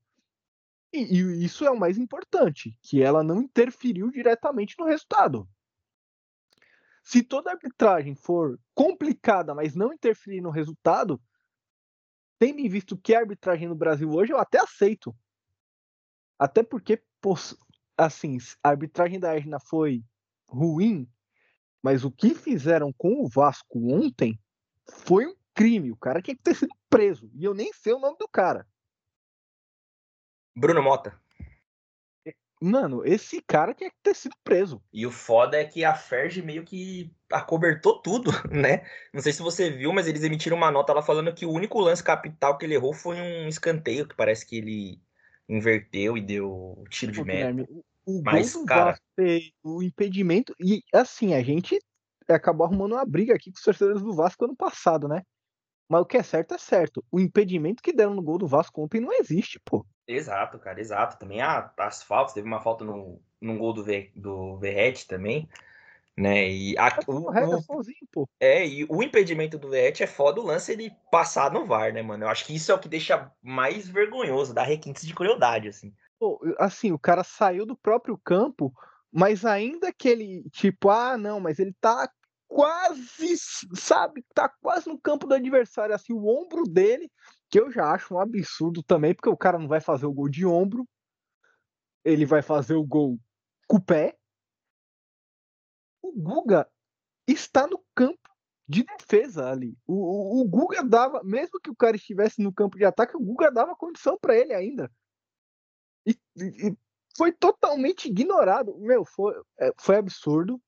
[0.92, 5.48] E, e isso é o mais importante, que ela não interferiu diretamente no resultado.
[7.10, 11.20] Se toda arbitragem for complicada, mas não interferir no resultado,
[12.38, 15.12] tendo em visto que a arbitragem no Brasil hoje, eu até aceito.
[16.38, 17.02] Até porque,
[17.98, 20.04] assim, a arbitragem da Edna foi
[20.46, 21.10] ruim,
[21.82, 24.38] mas o que fizeram com o Vasco ontem
[24.88, 25.90] foi um crime.
[25.90, 27.28] O cara tinha que ter sido preso.
[27.34, 28.64] E eu nem sei o nome do cara.
[30.54, 31.19] Bruno Mota.
[32.60, 34.82] Mano, esse cara tinha que ter sido preso.
[34.92, 38.84] E o foda é que a Ferg meio que acobertou tudo, né?
[39.14, 41.80] Não sei se você viu, mas eles emitiram uma nota lá falando que o único
[41.80, 45.00] lance capital que ele errou foi um escanteio, que parece que ele
[45.48, 47.66] inverteu e deu tiro de meta.
[48.04, 48.98] O mas, cara...
[49.62, 50.54] o impedimento.
[50.60, 51.78] E assim, a gente
[52.28, 55.22] acabou arrumando uma briga aqui com os torcedores do Vasco ano passado, né?
[55.90, 57.04] Mas o que é certo é certo.
[57.10, 59.84] O impedimento que deram no gol do Vasco ontem não existe, pô.
[60.06, 61.18] Exato, cara, exato.
[61.18, 65.48] Também ah, as faltas, teve uma falta no, no gol do, v, do Verrete também,
[66.16, 66.48] né?
[66.48, 68.28] E a, o, o, sozinho, pô.
[68.38, 72.02] É, e o impedimento do Verrete é foda o lance ele passar no VAR, né,
[72.02, 72.22] mano?
[72.22, 75.92] Eu acho que isso é o que deixa mais vergonhoso, dá requintes de crueldade, assim.
[76.20, 78.72] Pô, assim, o cara saiu do próprio campo,
[79.10, 82.08] mas ainda que ele, tipo, ah, não, mas ele tá
[82.50, 83.36] quase,
[83.76, 87.08] sabe, tá quase no campo do adversário, assim, o ombro dele,
[87.48, 90.28] que eu já acho um absurdo também, porque o cara não vai fazer o gol
[90.28, 90.84] de ombro,
[92.04, 93.20] ele vai fazer o gol
[93.68, 94.18] com o pé.
[96.02, 96.68] O Guga
[97.24, 98.18] está no campo
[98.66, 99.78] de defesa ali.
[99.86, 103.20] O, o, o, Guga dava, mesmo que o cara estivesse no campo de ataque, o
[103.20, 104.90] Guga dava condição para ele ainda.
[106.04, 106.76] E, e,
[107.16, 108.76] foi totalmente ignorado.
[108.78, 110.60] Meu, foi, é, foi absurdo.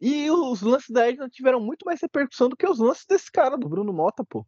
[0.00, 3.56] E os lances da Edna tiveram muito mais repercussão do que os lances desse cara,
[3.56, 4.46] do Bruno Mota, pô.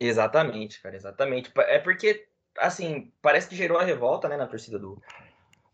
[0.00, 1.52] Exatamente, cara, exatamente.
[1.56, 2.26] É porque,
[2.58, 5.00] assim, parece que gerou a revolta, né, na torcida do,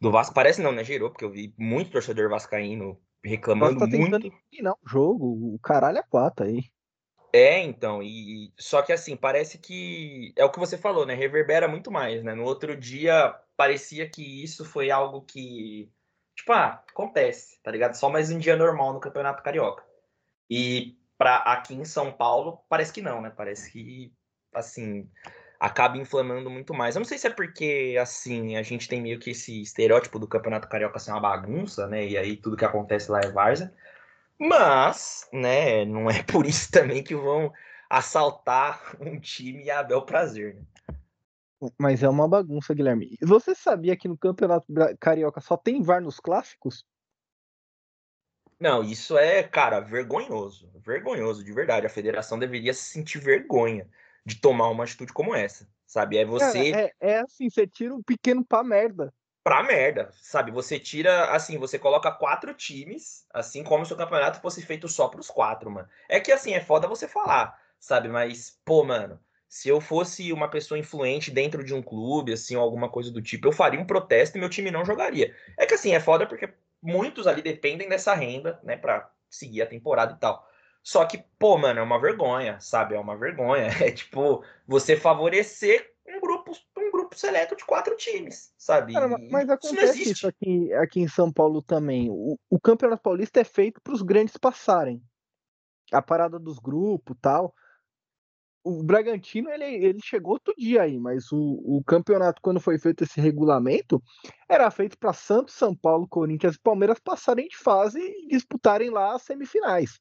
[0.01, 0.35] do Vasco.
[0.35, 0.85] Parece não, né?
[0.85, 4.33] Gerou, porque eu vi muito torcedor vascaíno reclamando tá muito.
[4.61, 6.65] Não, jogo, o caralho é quatro aí.
[7.33, 11.15] É, então, e só que assim, parece que é o que você falou, né?
[11.15, 12.35] Reverbera muito mais, né?
[12.35, 15.89] No outro dia parecia que isso foi algo que
[16.41, 17.95] tipo, ah, acontece, tá ligado?
[17.95, 19.85] Só mais um dia normal no Campeonato Carioca.
[20.49, 23.31] E para aqui em São Paulo, parece que não, né?
[23.31, 24.13] Parece que
[24.55, 25.09] assim,
[25.59, 26.97] acaba inflamando muito mais.
[26.97, 30.27] Eu não sei se é porque, assim, a gente tem meio que esse estereótipo do
[30.27, 32.07] Campeonato Carioca ser uma bagunça, né?
[32.07, 33.73] E aí tudo que acontece lá é várzea.
[34.39, 37.53] Mas, né, não é por isso também que vão
[37.89, 40.63] assaltar um time a bel prazer, né?
[41.79, 43.17] Mas é uma bagunça, Guilherme.
[43.23, 44.67] Você sabia que no Campeonato
[44.99, 46.85] Carioca só tem VAR nos clássicos?
[48.59, 50.71] Não, isso é, cara, vergonhoso.
[50.77, 51.87] Vergonhoso, de verdade.
[51.87, 53.89] A federação deveria se sentir vergonha
[54.25, 56.19] de tomar uma atitude como essa, sabe?
[56.19, 56.71] É você.
[56.73, 60.51] Cara, é, é, assim, você tira um pequeno pra merda pra merda, sabe?
[60.51, 65.09] Você tira, assim, você coloca quatro times, assim como se o campeonato fosse feito só
[65.09, 65.89] pros quatro, mano.
[66.09, 68.09] É que, assim, é foda você falar, sabe?
[68.09, 69.19] Mas, pô, mano,
[69.51, 73.21] se eu fosse uma pessoa influente dentro de um clube, assim, ou alguma coisa do
[73.21, 75.35] tipo, eu faria um protesto e meu time não jogaria.
[75.59, 76.49] É que, assim, é foda porque
[76.81, 80.49] muitos ali dependem dessa renda, né, pra seguir a temporada e tal.
[80.85, 82.95] Só que, pô, mano, é uma vergonha, sabe?
[82.95, 83.67] É uma vergonha.
[83.83, 88.93] É tipo, você favorecer um grupo, um grupo seleto de quatro times, sabe?
[88.93, 92.09] Cara, mas acontece isso, isso aqui, aqui em São Paulo também.
[92.09, 95.03] O, o Campeonato Paulista é feito para os grandes passarem.
[95.91, 97.53] A parada dos grupos tal.
[98.63, 103.05] O Bragantino ele, ele chegou outro dia aí, mas o, o campeonato, quando foi feito
[103.05, 104.03] esse regulamento,
[104.49, 109.15] era feito para Santos, São Paulo, Corinthians e Palmeiras passarem de fase e disputarem lá
[109.15, 109.99] as semifinais.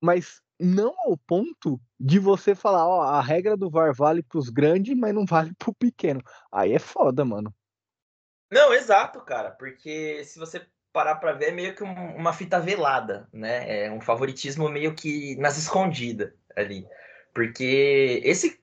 [0.00, 4.96] Mas não ao ponto de você falar, ó, a regra do VAR vale pros grandes,
[4.96, 6.22] mas não vale pro pequeno.
[6.52, 7.52] Aí é foda, mano.
[8.50, 12.60] Não, exato, cara, porque se você parar para ver é meio que um, uma fita
[12.60, 13.86] velada, né?
[13.86, 16.86] É um favoritismo meio que nas escondidas ali.
[17.32, 18.60] Porque esse,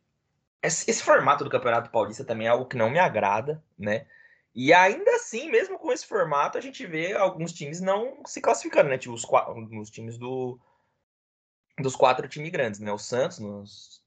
[0.61, 4.05] esse, esse formato do Campeonato Paulista também é algo que não me agrada, né?
[4.53, 8.89] E ainda assim, mesmo com esse formato, a gente vê alguns times não se classificando,
[8.89, 8.97] né?
[8.97, 10.59] Tipo, os, os times do,
[11.79, 12.91] dos quatro times grandes, né?
[12.91, 14.03] O Santos nos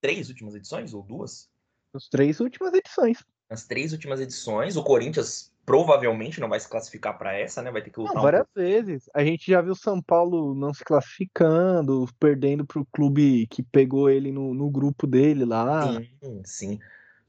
[0.00, 1.48] três últimas edições ou duas?
[1.92, 3.24] Nas três últimas edições.
[3.50, 7.70] Nas três últimas edições, o Corinthians provavelmente não vai se classificar para essa, né?
[7.70, 8.14] Vai ter que lutar.
[8.14, 9.10] Não, várias um vezes.
[9.14, 14.32] A gente já viu São Paulo não se classificando, perdendo pro clube que pegou ele
[14.32, 15.92] no, no grupo dele lá.
[15.92, 16.78] Sim, sim.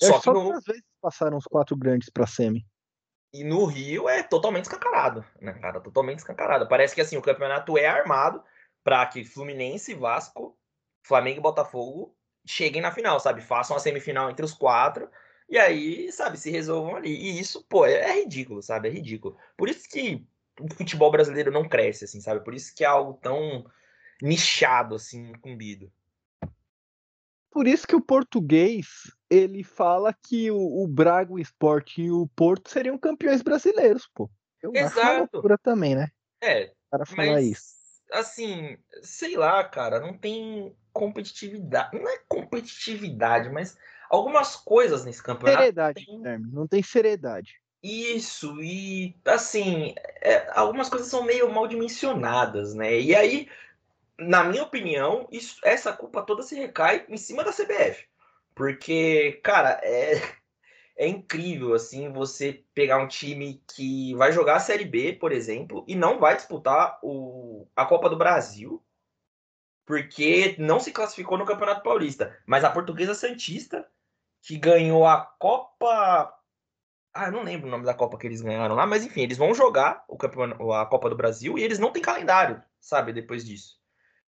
[0.02, 0.54] Só, que no...
[0.62, 2.66] vezes passaram os quatro grandes para semi.
[3.34, 5.82] E no Rio é totalmente escancarado, né, cara?
[5.82, 6.66] Totalmente escancarado.
[6.70, 8.42] Parece que assim, o campeonato é armado
[8.86, 10.58] para que Fluminense, Vasco,
[11.06, 12.16] Flamengo e Botafogo
[12.48, 13.42] cheguem na final, sabe?
[13.42, 15.10] Façam a semifinal entre os quatro
[15.50, 17.10] e aí, sabe, se resolvam ali.
[17.10, 18.88] E isso, pô, é, é ridículo, sabe?
[18.88, 19.38] É ridículo.
[19.58, 20.26] Por isso que
[20.60, 22.44] o futebol brasileiro não cresce, assim, sabe?
[22.44, 23.66] Por isso que é algo tão
[24.22, 25.92] nichado, assim, incumbido.
[27.52, 32.28] Por isso que o português ele fala que o, o Braga, o Sport e o
[32.36, 34.30] Porto seriam campeões brasileiros, pô.
[34.62, 35.38] Eu Exato.
[35.38, 36.10] Acho uma também, né?
[36.42, 36.72] É.
[36.90, 37.46] Para falar mas...
[37.46, 37.80] isso
[38.12, 41.98] assim, sei lá, cara, não tem competitividade.
[41.98, 43.78] Não é competitividade, mas
[44.10, 45.58] algumas coisas nesse campeonato.
[45.58, 46.18] Seriedade, tem...
[46.18, 47.62] Guilherme, não tem seriedade.
[47.82, 53.00] Isso, e assim, é, algumas coisas são meio mal dimensionadas, né?
[53.00, 53.48] E aí,
[54.18, 58.06] na minha opinião, isso, essa culpa toda se recai em cima da CBF.
[58.54, 60.22] Porque, cara, é,
[60.98, 65.86] é incrível, assim, você pegar um time que vai jogar a Série B, por exemplo,
[65.88, 68.84] e não vai disputar o, a Copa do Brasil,
[69.86, 72.38] porque não se classificou no Campeonato Paulista.
[72.46, 73.88] Mas a Portuguesa Santista,
[74.42, 76.34] que ganhou a Copa.
[77.14, 79.54] Ah, não lembro o nome da Copa que eles ganharam lá, mas enfim, eles vão
[79.54, 83.80] jogar o campeonato, a Copa do Brasil e eles não têm calendário, sabe, depois disso.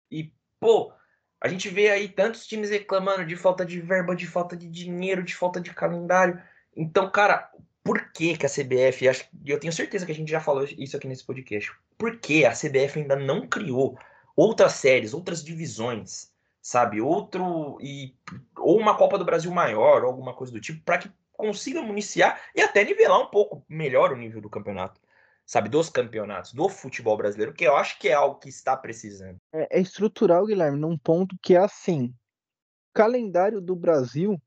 [0.10, 0.92] E, pô,
[1.40, 5.24] a gente vê aí tantos times reclamando de falta de verba, de falta de dinheiro,
[5.24, 6.42] de falta de calendário.
[6.76, 7.50] Então, cara,
[7.84, 10.96] por que, que a CBF, acho, eu tenho certeza que a gente já falou isso
[10.96, 13.98] aqui nesse podcast, por que a CBF ainda não criou
[14.36, 16.31] outras séries, outras divisões,
[16.62, 17.02] sabe?
[17.02, 17.78] Outro.
[17.82, 18.16] E,
[18.58, 22.62] ou uma Copa do Brasil maior, alguma coisa do tipo, para que consiga municiar e
[22.62, 25.02] até nivelar um pouco melhor o nível do campeonato.
[25.44, 29.38] Sabe, dos campeonatos, do futebol brasileiro, que eu acho que é algo que está precisando.
[29.52, 34.40] É, é estrutural, Guilherme, num ponto que é assim: o calendário do Brasil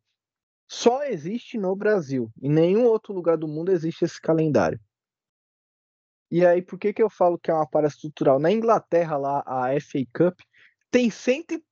[0.67, 2.31] só existe no Brasil.
[2.41, 4.81] Em nenhum outro lugar do mundo existe esse calendário.
[6.31, 8.39] E aí, por que, que eu falo que é uma para estrutural?
[8.39, 10.41] Na Inglaterra, lá, a FA Cup,
[10.91, 11.63] tem cento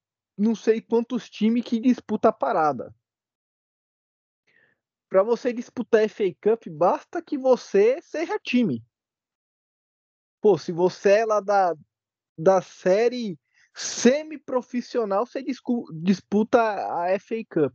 [0.43, 2.95] não sei quantos times que disputa a parada.
[5.09, 8.85] Para você disputar a FA Cup, basta que você seja time.
[10.41, 11.75] Pô, se você é lá da,
[12.37, 13.39] da série
[13.75, 17.75] semi-profissional, você disputa a FA Cup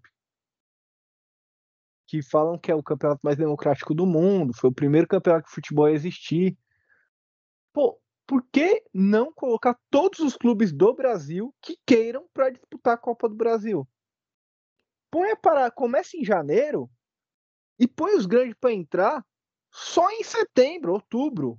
[2.08, 5.54] que falam que é o campeonato mais democrático do mundo, foi o primeiro campeonato de
[5.54, 6.58] futebol a existir.
[7.74, 12.98] Pô, por que não colocar todos os clubes do Brasil que queiram para disputar a
[12.98, 13.88] Copa do Brasil?
[15.10, 16.90] Põe para começa em janeiro
[17.80, 19.26] e põe os grandes para entrar
[19.72, 21.58] só em setembro, outubro.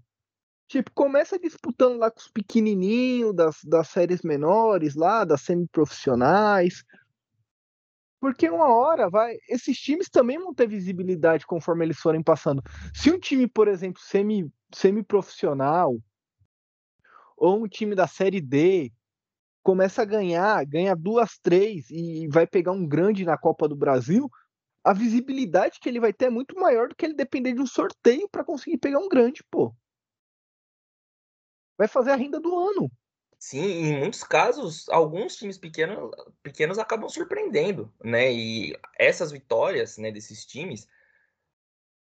[0.66, 6.85] Tipo, começa disputando lá com os pequenininhos das, das séries menores lá, das semiprofissionais,
[8.21, 9.37] porque uma hora vai.
[9.49, 12.62] Esses times também vão ter visibilidade conforme eles forem passando.
[12.93, 15.97] Se um time, por exemplo, semi, semi-profissional,
[17.39, 18.93] ou um time da série D,
[19.62, 24.28] começa a ganhar, ganha duas, três e vai pegar um grande na Copa do Brasil,
[24.84, 27.66] a visibilidade que ele vai ter é muito maior do que ele depender de um
[27.66, 29.74] sorteio para conseguir pegar um grande, pô.
[31.76, 32.91] Vai fazer a renda do ano.
[33.39, 36.11] Sim, em muitos casos, alguns times pequenos,
[36.43, 38.32] pequenos acabam surpreendendo, né?
[38.32, 40.89] E essas vitórias, né, desses times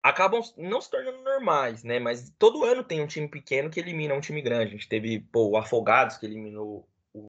[0.02, 1.98] acabam não se tornando normais, né?
[1.98, 4.68] Mas todo ano tem um time pequeno que elimina um time grande.
[4.68, 7.28] A gente teve, pô, o Afogados que eliminou o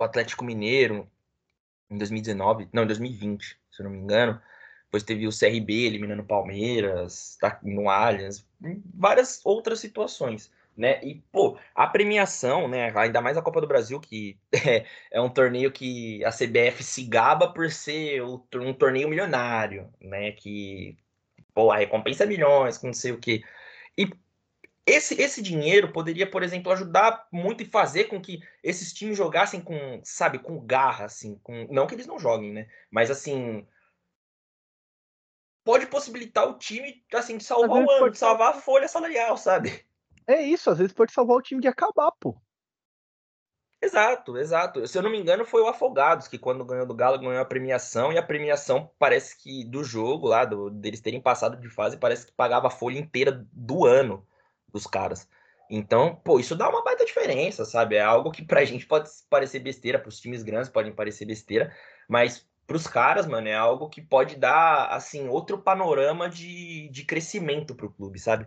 [0.00, 1.10] Atlético Mineiro
[1.90, 4.40] em 2019, não, em 2020, se eu não me engano.
[4.84, 8.46] Depois teve o CRB eliminando o Palmeiras, tá, no Allianz,
[8.94, 11.02] várias outras situações né?
[11.04, 12.92] E, pô, a premiação, né?
[12.96, 17.04] Ainda mais a Copa do Brasil, que é, é um torneio que a CBF se
[17.04, 20.32] gaba por ser um torneio milionário, né?
[20.32, 20.96] Que,
[21.54, 23.42] pô, a recompensa é milhões, não sei o quê.
[23.96, 24.10] E
[24.86, 29.60] esse, esse dinheiro poderia, por exemplo, ajudar muito e fazer com que esses times jogassem
[29.60, 31.66] com, sabe, com garra, assim, com...
[31.70, 32.68] não que eles não joguem, né?
[32.90, 33.66] Mas, assim,
[35.64, 39.84] pode possibilitar o time, assim, de salvar o ano, de salvar a folha salarial, sabe?
[40.26, 42.36] É isso, às vezes pode salvar o time de acabar, pô.
[43.84, 44.86] Exato, exato.
[44.86, 47.44] Se eu não me engano, foi o Afogados que, quando ganhou do Galo, ganhou a
[47.44, 48.10] premiação.
[48.10, 52.26] E a premiação parece que do jogo lá, do, deles terem passado de fase, parece
[52.26, 54.26] que pagava a folha inteira do ano
[54.72, 55.28] dos caras.
[55.68, 57.96] Então, pô, isso dá uma baita diferença, sabe?
[57.96, 61.70] É algo que pra gente pode parecer besteira, pros times grandes podem parecer besteira,
[62.08, 67.74] mas pros caras, mano, é algo que pode dar, assim, outro panorama de, de crescimento
[67.74, 68.46] pro clube, sabe?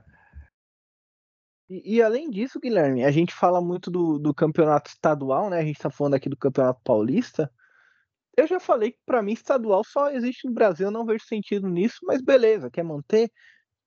[1.70, 5.60] E, e, além disso, Guilherme, a gente fala muito do, do campeonato estadual, né?
[5.60, 7.52] A gente tá falando aqui do campeonato paulista.
[8.38, 11.68] Eu já falei que para mim estadual só existe no Brasil, eu não vejo sentido
[11.68, 13.32] nisso, mas beleza, quer manter?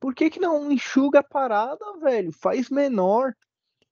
[0.01, 2.33] Por que, que não enxuga a parada, velho?
[2.33, 3.33] Faz menor.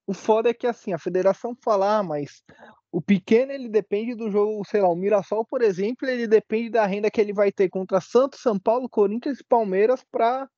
[0.07, 2.43] O foda é que assim, a federação fala, ah, mas
[2.91, 6.87] o pequeno ele depende do jogo, sei lá, o Mirassol, por exemplo, ele depende da
[6.87, 10.49] renda que ele vai ter contra Santos, São Paulo, Corinthians e Palmeiras para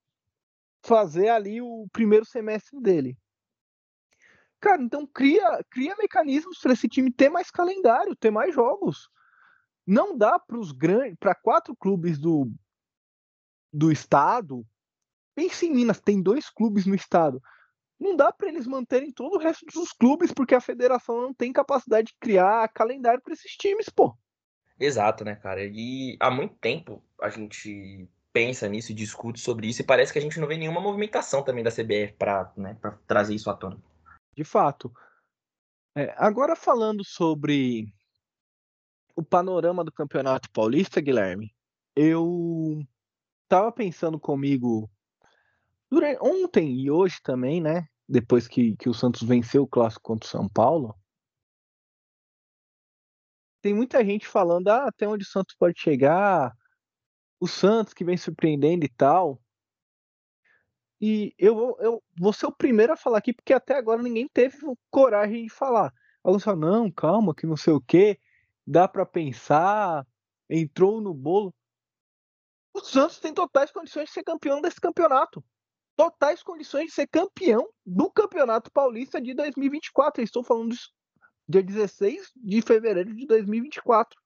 [0.82, 3.16] fazer ali o primeiro semestre dele.
[4.60, 9.08] Cara, então cria, cria mecanismos para esse time ter mais calendário, ter mais jogos.
[9.86, 12.50] Não dá para os grandes, para quatro clubes do
[13.72, 14.66] do estado.
[15.34, 17.40] Pense em Minas, tem dois clubes no estado.
[17.98, 21.52] Não dá para eles manterem todo o resto dos clubes porque a federação não tem
[21.52, 24.16] capacidade de criar calendário para esses times, pô.
[24.78, 25.62] Exato, né, cara?
[25.62, 30.18] E há muito tempo a gente pensa nisso e discute sobre isso, e parece que
[30.18, 32.76] a gente não vê nenhuma movimentação também da CBF para né,
[33.06, 33.78] trazer isso à tona.
[34.36, 34.92] De fato.
[35.96, 37.92] É, agora falando sobre
[39.16, 41.54] o panorama do Campeonato Paulista, Guilherme,
[41.96, 42.80] eu
[43.42, 44.88] estava pensando comigo
[45.90, 47.86] durante, ontem e hoje também, né?
[48.08, 50.94] Depois que, que o Santos venceu o clássico contra o São Paulo.
[53.60, 56.56] Tem muita gente falando ah, até onde o Santos pode chegar,
[57.40, 59.40] o Santos que vem surpreendendo e tal.
[61.00, 64.58] E eu, eu vou ser o primeiro a falar aqui, porque até agora ninguém teve
[64.90, 65.92] coragem de falar.
[66.22, 68.20] Alguns falam, não, calma, que não sei o que,
[68.66, 70.06] dá para pensar,
[70.48, 71.54] entrou no bolo.
[72.74, 75.42] O Santos tem totais condições de ser campeão desse campeonato.
[75.96, 80.20] Totais condições de ser campeão do Campeonato Paulista de 2024.
[80.20, 80.90] Eu estou falando disso
[81.50, 84.19] dia 16 de fevereiro de 2024.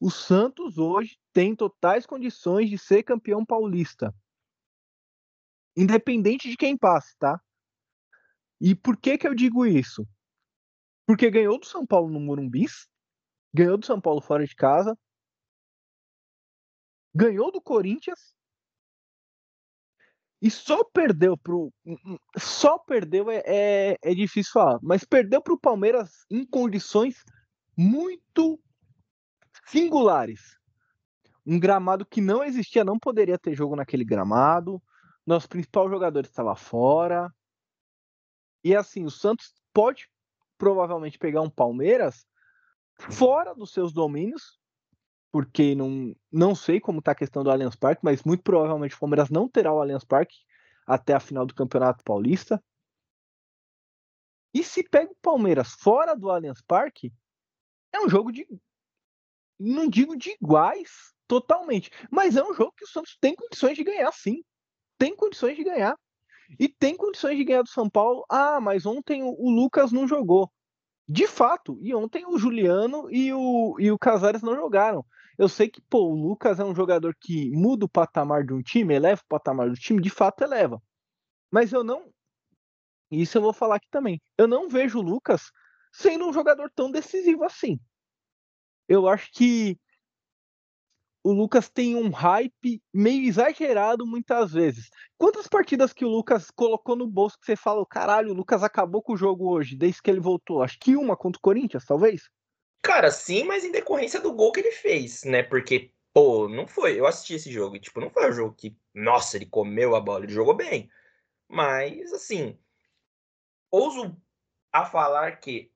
[0.00, 4.14] O Santos hoje tem totais condições de ser campeão paulista.
[5.76, 7.38] Independente de quem passe, tá?
[8.58, 10.08] E por que que eu digo isso?
[11.06, 12.64] Porque ganhou do São Paulo no Morumbi,
[13.52, 14.98] ganhou do São Paulo fora de casa,
[17.14, 18.34] ganhou do Corinthians
[20.40, 21.70] e só perdeu pro.
[22.38, 27.22] Só perdeu é, é, é difícil falar, mas perdeu pro Palmeiras em condições
[27.76, 28.58] muito
[29.70, 30.58] singulares.
[31.46, 34.82] Um gramado que não existia, não poderia ter jogo naquele gramado.
[35.26, 37.32] Nosso principal jogador estava fora.
[38.62, 40.08] E assim, o Santos pode
[40.58, 42.26] provavelmente pegar um Palmeiras
[42.94, 44.60] fora dos seus domínios,
[45.32, 48.98] porque não, não sei como está a questão do Allianz Parque, mas muito provavelmente o
[48.98, 50.36] Palmeiras não terá o Allianz Parque
[50.86, 52.62] até a final do Campeonato Paulista.
[54.52, 57.12] E se pega o Palmeiras fora do Allianz Parque,
[57.92, 58.46] é um jogo de.
[59.60, 60.90] Não digo de iguais
[61.28, 64.42] totalmente, mas é um jogo que o Santos tem condições de ganhar, sim.
[64.98, 65.96] Tem condições de ganhar.
[66.58, 68.24] E tem condições de ganhar do São Paulo.
[68.28, 70.50] Ah, mas ontem o Lucas não jogou.
[71.08, 75.04] De fato, e ontem o Juliano e o, e o Casares não jogaram.
[75.38, 78.62] Eu sei que, pô, o Lucas é um jogador que muda o patamar de um
[78.62, 80.82] time, eleva o patamar do time, de fato eleva.
[81.50, 82.12] Mas eu não.
[83.10, 84.20] Isso eu vou falar aqui também.
[84.38, 85.50] Eu não vejo o Lucas
[85.92, 87.78] sendo um jogador tão decisivo assim.
[88.90, 89.78] Eu acho que
[91.22, 94.90] o Lucas tem um hype meio exagerado muitas vezes.
[95.16, 99.00] Quantas partidas que o Lucas colocou no bolso que você fala, caralho, o Lucas acabou
[99.00, 100.60] com o jogo hoje, desde que ele voltou?
[100.60, 102.28] Acho que uma contra o Corinthians, talvez?
[102.82, 105.44] Cara, sim, mas em decorrência do gol que ele fez, né?
[105.44, 106.98] Porque, pô, não foi.
[106.98, 110.00] Eu assisti esse jogo e, tipo, não foi um jogo que, nossa, ele comeu a
[110.00, 110.90] bola, ele jogou bem.
[111.48, 112.58] Mas, assim,
[113.70, 114.20] ouso
[114.72, 115.70] a falar que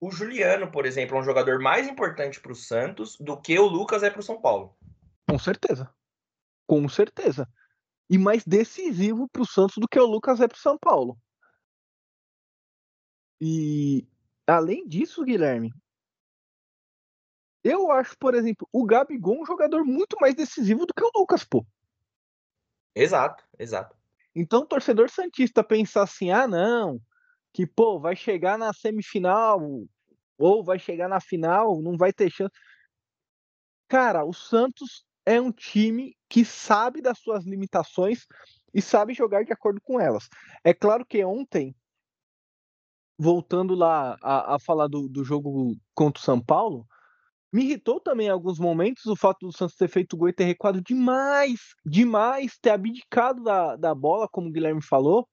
[0.00, 3.66] o Juliano, por exemplo, é um jogador mais importante para o Santos do que o
[3.66, 4.74] Lucas é para o São Paulo.
[5.28, 5.92] Com certeza.
[6.66, 7.46] Com certeza.
[8.08, 11.18] E mais decisivo para o Santos do que o Lucas é para o São Paulo.
[13.38, 14.08] E
[14.46, 15.72] além disso, Guilherme,
[17.62, 21.44] eu acho, por exemplo, o Gabigol um jogador muito mais decisivo do que o Lucas,
[21.44, 21.64] pô.
[22.94, 23.96] Exato, exato.
[24.34, 27.00] Então, o torcedor Santista pensar assim: ah, não,
[27.52, 29.60] que, pô, vai chegar na semifinal
[30.38, 32.52] ou vai chegar na final, não vai ter chance.
[33.88, 38.26] Cara, o Santos é um time que sabe das suas limitações
[38.72, 40.28] e sabe jogar de acordo com elas.
[40.64, 41.74] É claro que ontem,
[43.18, 46.86] voltando lá a, a falar do, do jogo contra o São Paulo,
[47.52, 50.44] me irritou também em alguns momentos o fato do Santos ter feito gol e ter
[50.44, 55.28] recuado demais, demais, ter abdicado da, da bola, como o Guilherme falou,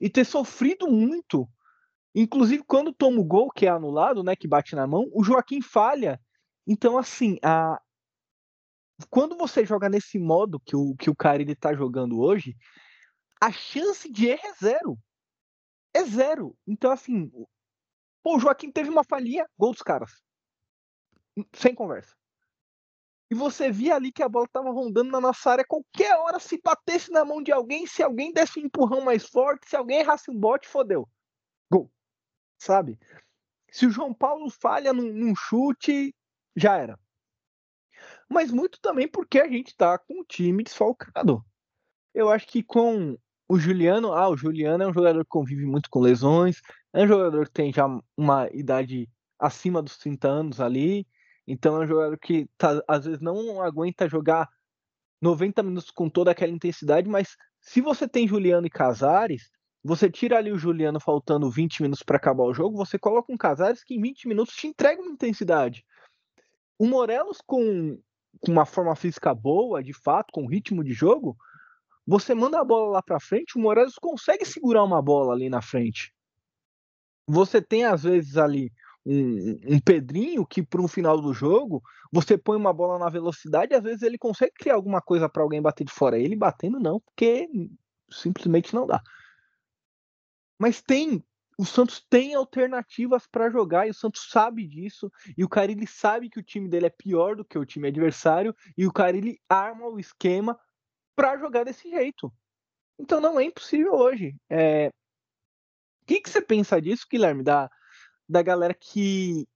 [0.00, 1.48] e ter sofrido muito.
[2.14, 5.60] Inclusive, quando toma o gol, que é anulado, né, que bate na mão, o Joaquim
[5.60, 6.20] falha.
[6.66, 7.80] Então, assim, a,
[9.10, 12.56] quando você joga nesse modo que o, que o Carilli tá jogando hoje,
[13.40, 14.98] a chance de erro é zero.
[15.92, 16.56] É zero.
[16.66, 17.30] Então, assim,
[18.22, 20.22] pô, o Joaquim teve uma falhinha, gol dos caras.
[21.54, 22.14] Sem conversa.
[23.34, 25.64] E você via ali que a bola tava rondando na nossa área.
[25.66, 29.68] Qualquer hora, se batesse na mão de alguém, se alguém desse um empurrão mais forte,
[29.68, 31.08] se alguém errasse um bote, fodeu.
[31.70, 31.90] Gol.
[32.56, 32.98] Sabe?
[33.72, 36.14] Se o João Paulo falha num, num chute,
[36.54, 36.98] já era
[38.28, 41.44] mas muito também porque a gente tá com o time desfalcado.
[42.12, 43.16] Eu acho que com
[43.48, 46.60] o Juliano, ah, o Juliano é um jogador que convive muito com lesões,
[46.92, 49.08] é um jogador que tem já uma idade
[49.38, 51.06] acima dos 30 anos ali,
[51.46, 54.48] então é um jogador que tá, às vezes não aguenta jogar
[55.20, 59.50] 90 minutos com toda aquela intensidade, mas se você tem Juliano e Casares,
[59.82, 63.36] você tira ali o Juliano faltando 20 minutos para acabar o jogo, você coloca um
[63.36, 65.84] Casares que em 20 minutos te entrega uma intensidade.
[66.78, 67.98] O Morelos com
[68.40, 71.36] com uma forma física boa, de fato, com ritmo de jogo,
[72.06, 75.62] você manda a bola lá para frente, o Moraes consegue segurar uma bola ali na
[75.62, 76.12] frente.
[77.26, 78.70] Você tem às vezes ali
[79.06, 81.82] um, um Pedrinho que para um final do jogo
[82.12, 85.60] você põe uma bola na velocidade, às vezes ele consegue criar alguma coisa para alguém
[85.60, 86.18] bater de fora.
[86.18, 87.48] Ele batendo não, porque
[88.10, 89.02] simplesmente não dá.
[90.58, 91.22] Mas tem
[91.56, 95.10] o Santos tem alternativas para jogar e o Santos sabe disso.
[95.36, 98.54] E o Carilli sabe que o time dele é pior do que o time adversário.
[98.76, 100.58] E o Carilli arma o esquema
[101.14, 102.32] para jogar desse jeito.
[102.98, 104.34] Então não é impossível hoje.
[104.50, 104.88] É...
[106.02, 107.42] O que, que você pensa disso, Guilherme?
[107.42, 107.70] Da,
[108.28, 109.46] da galera que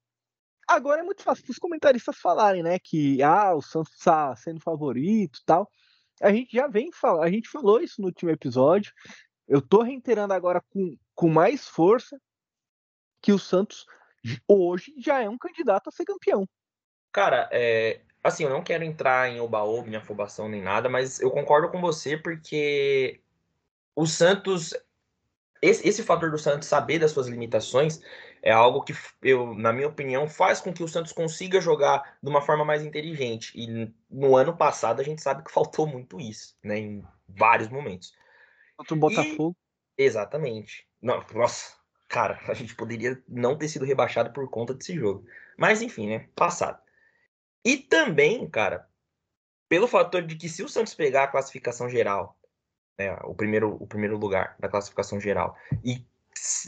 [0.69, 5.41] Agora é muito fácil os comentaristas falarem, né, que ah, o Santos está sendo favorito,
[5.47, 5.67] tal.
[6.21, 8.93] A gente já vem falar, a gente falou isso no último episódio.
[9.47, 12.21] Eu tô reiterando agora com, com mais força
[13.23, 13.87] que o Santos
[14.47, 16.47] hoje já é um candidato a ser campeão.
[17.13, 21.71] Cara, é, assim, eu não quero entrar em oba-oba, afobação nem nada, mas eu concordo
[21.71, 23.23] com você porque
[23.97, 24.75] o Santos
[25.61, 28.01] esse, esse fator do Santos saber das suas limitações
[28.43, 32.29] é algo que, eu, na minha opinião, faz com que o Santos consiga jogar de
[32.29, 33.53] uma forma mais inteligente.
[33.55, 36.79] E no ano passado a gente sabe que faltou muito isso, né?
[36.79, 38.13] Em vários momentos.
[38.77, 39.57] Contra o Botafogo.
[39.99, 40.87] E, exatamente.
[41.03, 41.77] Não, nossa,
[42.09, 45.27] cara, a gente poderia não ter sido rebaixado por conta desse jogo.
[45.57, 46.29] Mas enfim, né?
[46.37, 46.81] Passado.
[47.65, 48.89] E também, cara,
[49.69, 52.38] pelo fator de que se o Santos pegar a classificação geral
[52.99, 56.05] né, o, primeiro, o primeiro lugar da classificação geral, e,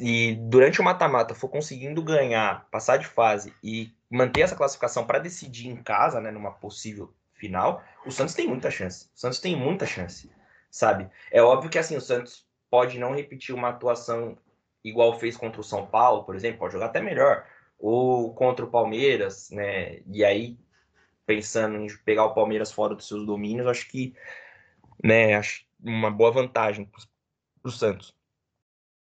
[0.00, 5.18] e durante o mata-mata for conseguindo ganhar, passar de fase e manter essa classificação para
[5.18, 9.08] decidir em casa, né, numa possível final, o Santos tem muita chance.
[9.14, 10.30] O Santos tem muita chance,
[10.70, 11.08] sabe?
[11.30, 14.36] É óbvio que assim, o Santos pode não repetir uma atuação
[14.84, 17.44] igual fez contra o São Paulo, por exemplo, pode jogar até melhor,
[17.78, 20.00] ou contra o Palmeiras, né?
[20.06, 20.58] E aí
[21.26, 24.14] pensando em pegar o Palmeiras fora dos seus domínios, acho que,
[25.02, 28.14] né, acho uma boa vantagem para o Santos.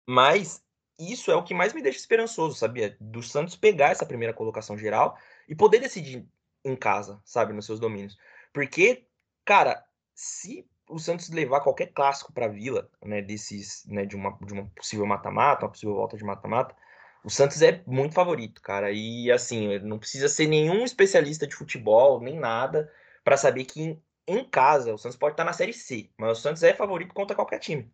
[0.08, 0.64] Mas
[1.00, 2.98] isso é o que mais me deixa esperançoso, sabia?
[3.00, 5.18] Do Santos pegar essa primeira colocação geral
[5.48, 6.28] e poder decidir
[6.64, 8.18] em casa, sabe, nos seus domínios.
[8.54, 9.08] Porque,
[9.46, 14.38] cara, se o Santos levar qualquer clássico para a Vila, né, desses, né, de uma,
[14.42, 16.76] de uma possível mata-mata, uma possível volta de mata-mata,
[17.24, 18.92] o Santos é muito favorito, cara.
[18.92, 22.92] E assim, não precisa ser nenhum especialista de futebol, nem nada,
[23.24, 23.98] para saber que
[24.38, 27.36] em casa, o Santos pode estar na Série C, mas o Santos é favorito contra
[27.36, 27.92] qualquer time.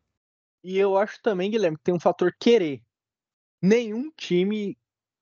[0.64, 2.82] E eu acho também, Guilherme, que tem um fator querer.
[3.62, 4.78] Nenhum time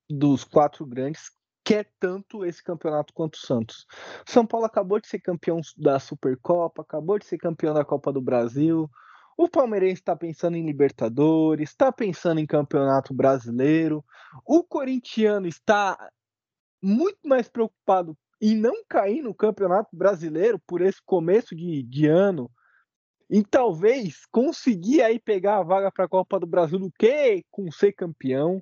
[0.09, 1.31] dos quatro grandes
[1.63, 3.85] quer tanto esse campeonato quanto o Santos.
[4.27, 8.21] São Paulo acabou de ser campeão da Supercopa, acabou de ser campeão da Copa do
[8.21, 8.89] Brasil.
[9.37, 14.03] O Palmeirense está pensando em Libertadores, está pensando em Campeonato Brasileiro.
[14.45, 15.97] O corintiano está
[16.81, 22.51] muito mais preocupado e não cair no Campeonato Brasileiro por esse começo de, de ano
[23.29, 27.71] e talvez conseguir aí pegar a vaga para a Copa do Brasil do que com
[27.71, 28.61] ser campeão.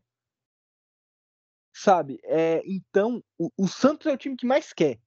[1.74, 2.20] Sabe?
[2.26, 5.00] É, então, o, o, Santos é o time que mais quer.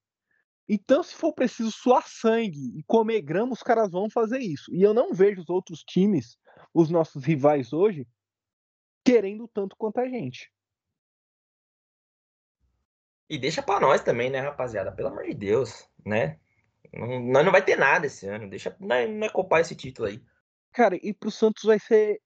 [0.69, 4.75] Então, se for preciso suar sangue e comer grama, os caras vão fazer isso.
[4.75, 6.37] E eu não vejo os outros times,
[6.75, 8.09] os nossos rivais hoje,
[9.05, 10.51] querendo tanto quanto a gente.
[13.29, 14.93] E deixa para nós também, né, rapaziada?
[14.93, 16.39] Pelo amor de Deus, né?
[16.93, 18.49] Não, não vai ter nada esse ano.
[18.49, 20.23] Deixa não é, copar esse título aí.
[20.73, 22.21] Cara, e pro Santos vai ser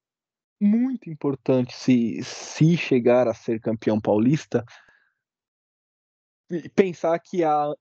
[0.61, 4.65] muito importante se, se chegar a ser campeão paulista.
[6.75, 7.73] Pensar que há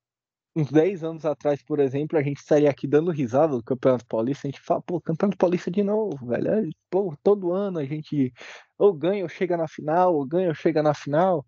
[0.55, 4.47] uns 10 anos atrás, por exemplo, a gente estaria aqui dando risada do Campeonato Paulista,
[4.47, 6.69] a gente fala, pô, Campeonato Paulista de novo, velho.
[6.89, 8.33] Pô, todo ano a gente
[8.77, 11.45] ou ganha ou chega na final, ou ganha ou chega na final.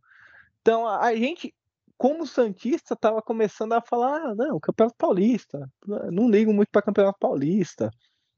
[0.62, 1.54] Então a gente,
[2.00, 5.70] como Santista, estava começando a falar: ah, não, Campeonato Paulista,
[6.10, 7.91] não ligo muito para Campeonato Paulista,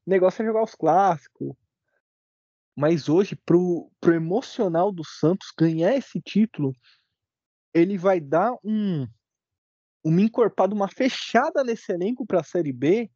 [0.04, 1.54] o negócio é jogar os clássicos.
[2.76, 6.72] Mas hoje, pro, pro emocional do Santos ganhar esse título,
[7.72, 9.06] ele vai dar um
[10.04, 13.08] uma encorpada, uma fechada nesse elenco para a Série B,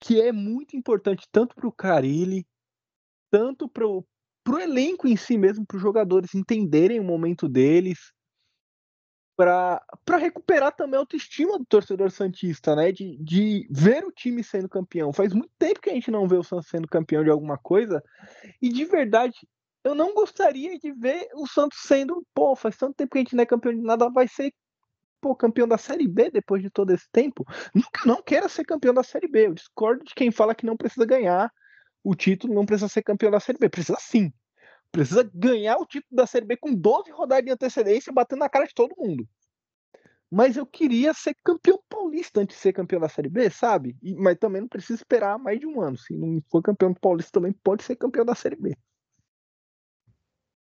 [0.00, 2.46] que é muito importante tanto para o Carilli,
[3.28, 4.04] tanto para o
[4.60, 8.12] elenco em si mesmo, para os jogadores entenderem o momento deles,
[9.36, 12.90] para recuperar também a autoestima do torcedor Santista, né?
[12.90, 15.12] De, de ver o time sendo campeão.
[15.12, 18.02] Faz muito tempo que a gente não vê o Santos sendo campeão de alguma coisa.
[18.62, 19.36] E de verdade,
[19.84, 23.36] eu não gostaria de ver o Santos sendo, pô, faz tanto tempo que a gente
[23.36, 24.52] não é campeão de nada, vai ser
[25.20, 27.44] pô, campeão da Série B depois de todo esse tempo.
[27.74, 29.48] Nunca não quero ser campeão da Série B.
[29.48, 31.52] Eu discordo de quem fala que não precisa ganhar
[32.02, 33.68] o título, não precisa ser campeão da Série B.
[33.68, 34.32] Precisa sim
[34.96, 38.66] precisa ganhar o título da Série B com 12 rodadas de antecedência, batendo na cara
[38.66, 39.28] de todo mundo.
[40.30, 43.96] Mas eu queria ser campeão paulista antes de ser campeão da Série B, sabe?
[44.02, 45.98] E, mas também não precisa esperar mais de um ano.
[45.98, 48.74] Se não for campeão paulista, também pode ser campeão da Série B.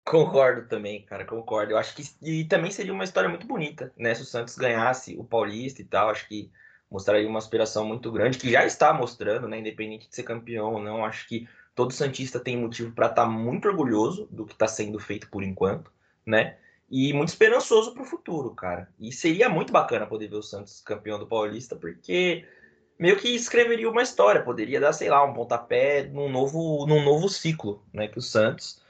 [0.04, 1.72] Concordo também, cara, concordo.
[1.72, 4.14] Eu acho que e também seria uma história muito bonita, né?
[4.16, 6.52] Se o Santos ganhasse o Paulista e tal, acho que
[6.92, 9.60] mostraria uma aspiração muito grande, que já está mostrando, né?
[9.60, 13.30] Independente de ser campeão ou não, acho que Todo Santista tem motivo para estar tá
[13.30, 15.92] muito orgulhoso do que está sendo feito por enquanto,
[16.26, 16.58] né?
[16.90, 18.88] E muito esperançoso para o futuro, cara.
[19.00, 22.46] E seria muito bacana poder ver o Santos campeão do Paulista, porque
[23.00, 27.28] meio que escreveria uma história, poderia dar, sei lá, um pontapé num novo, num novo
[27.28, 28.08] ciclo, né?
[28.08, 28.84] Que o Santos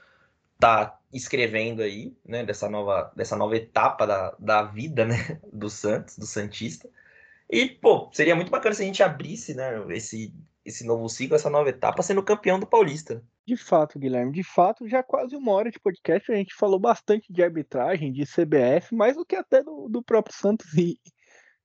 [0.58, 6.18] tá escrevendo aí, né, dessa nova, dessa nova etapa da, da vida, né, do Santos,
[6.18, 6.88] do Santista.
[7.48, 10.34] E, pô, seria muito bacana se a gente abrisse, né, esse,
[10.64, 13.22] esse novo ciclo, essa nova etapa, sendo campeão do Paulista.
[13.46, 17.32] De fato, Guilherme, de fato, já quase uma hora de podcast, a gente falou bastante
[17.32, 20.72] de arbitragem, de CBF, mais do que até do, do próprio Santos.
[20.74, 20.98] E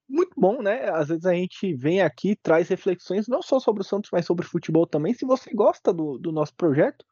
[0.08, 0.90] muito bom, né?
[0.90, 4.46] Às vezes a gente vem aqui, traz reflexões não só sobre o Santos, mas sobre
[4.46, 5.14] futebol também.
[5.14, 7.06] Se você gosta do, do nosso projeto,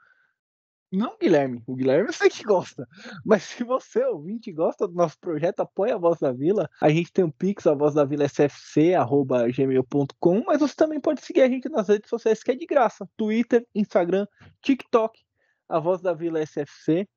[0.92, 1.62] não, Guilherme.
[1.68, 2.88] O Guilherme eu sei que gosta.
[3.26, 6.70] Mas se você, ouvinte, gosta do nosso projeto, apoia a Voz da Vila.
[6.82, 10.44] A gente tem um pix, a voz da vila sfc, arroba gmail.com.
[10.46, 13.08] Mas você também pode seguir a gente nas redes sociais, que é de graça.
[13.18, 14.26] Twitter, Instagram,
[14.62, 15.20] TikTok,
[15.68, 17.08] a Voz da Vila SFC.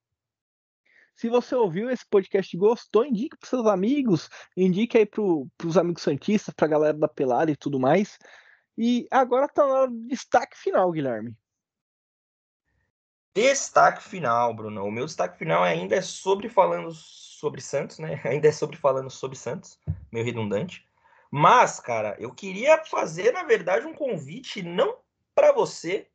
[1.14, 5.76] Se você ouviu esse podcast e gostou, indique para seus amigos, indique aí para os
[5.76, 8.18] amigos santistas, para a galera da pelada e tudo mais.
[8.76, 11.36] E agora está na hora do destaque final, Guilherme.
[13.34, 14.84] Destaque final, Bruno.
[14.84, 18.20] O meu destaque final ainda é sobre falando sobre Santos, né?
[18.26, 19.78] Ainda é sobre falando sobre Santos,
[20.12, 20.86] meio redundante.
[21.30, 24.98] Mas, cara, eu queria fazer, na verdade, um convite não
[25.34, 26.08] para você,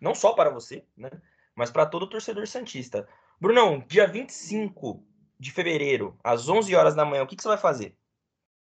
[0.00, 1.10] não só para você, né?
[1.54, 3.06] Mas para todo torcedor santista.
[3.38, 5.06] Brunão, dia 25
[5.38, 7.96] de fevereiro, às 11 horas da manhã, o que, que você vai fazer?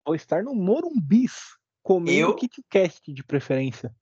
[0.06, 2.36] Vou estar no Morumbis, comendo eu...
[2.36, 3.96] KitKat de preferência.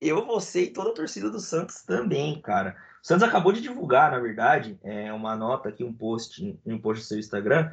[0.00, 2.76] Eu, você e toda a torcida do Santos também, cara.
[3.02, 7.02] O Santos acabou de divulgar, na verdade, é, uma nota aqui, um post, um post
[7.02, 7.72] no seu Instagram,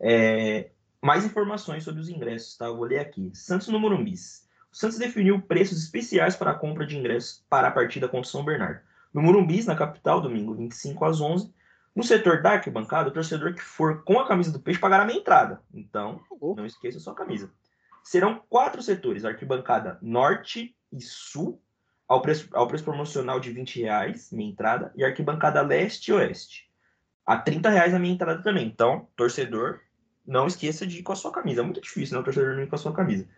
[0.00, 0.70] é,
[1.02, 2.66] mais informações sobre os ingressos, tá?
[2.66, 3.30] Eu vou ler aqui.
[3.34, 4.46] Santos no Morumbis.
[4.72, 8.30] O Santos definiu preços especiais para a compra de ingressos para a partida contra o
[8.30, 8.80] São Bernardo.
[9.12, 11.52] No Morumbis, na capital, domingo 25 às 11.
[11.96, 15.06] No setor da arquibancada, o torcedor que for com a camisa do Peixe pagará a
[15.06, 15.60] meia entrada.
[15.74, 17.50] Então, não esqueça a sua camisa.
[18.04, 21.60] Serão quatro setores: arquibancada norte e sul,
[22.08, 26.68] ao preço, ao preço promocional de 20 reais, minha entrada, e arquibancada leste e oeste.
[27.26, 28.66] A 30 reais a minha entrada também.
[28.66, 29.80] Então, torcedor,
[30.26, 31.60] não esqueça de ir com a sua camisa.
[31.60, 32.20] É muito difícil, né?
[32.22, 33.28] O torcedor não ir com a sua camisa.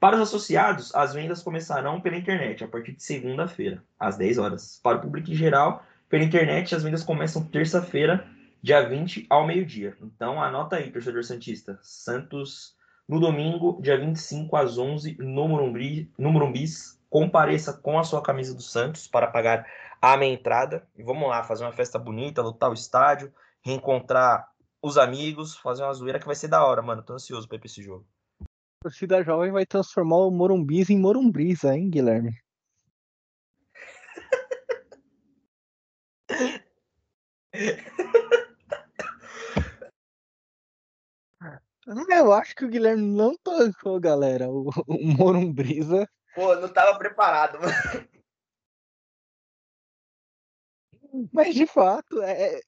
[0.00, 4.80] Para os associados, as vendas começarão pela internet a partir de segunda-feira, às 10 horas.
[4.82, 8.26] Para o público em geral, pela internet, as vendas começam terça-feira,
[8.62, 9.96] dia 20 ao meio-dia.
[10.02, 11.78] Então, anota aí, torcedor Santista.
[11.82, 12.76] Santos,
[13.08, 18.54] no domingo, dia 25 às 11, no, Morumbi, no Morumbis, compareça com a sua camisa
[18.54, 19.66] do Santos para pagar
[20.00, 20.86] a minha entrada.
[20.96, 23.32] E vamos lá, fazer uma festa bonita, lutar o estádio,
[23.62, 24.48] reencontrar
[24.82, 27.02] os amigos, fazer uma zoeira que vai ser da hora, mano.
[27.02, 28.06] Tô ansioso pra ir pra esse jogo.
[28.40, 32.32] A torcida jovem vai transformar o Morumbis em Morumbrisa, hein, Guilherme?
[42.10, 44.48] Eu acho que o Guilherme não tancou, galera.
[44.48, 47.58] O, o Morumbrisa Pô, não tava preparado.
[51.32, 52.62] Mas de fato, é, é, é.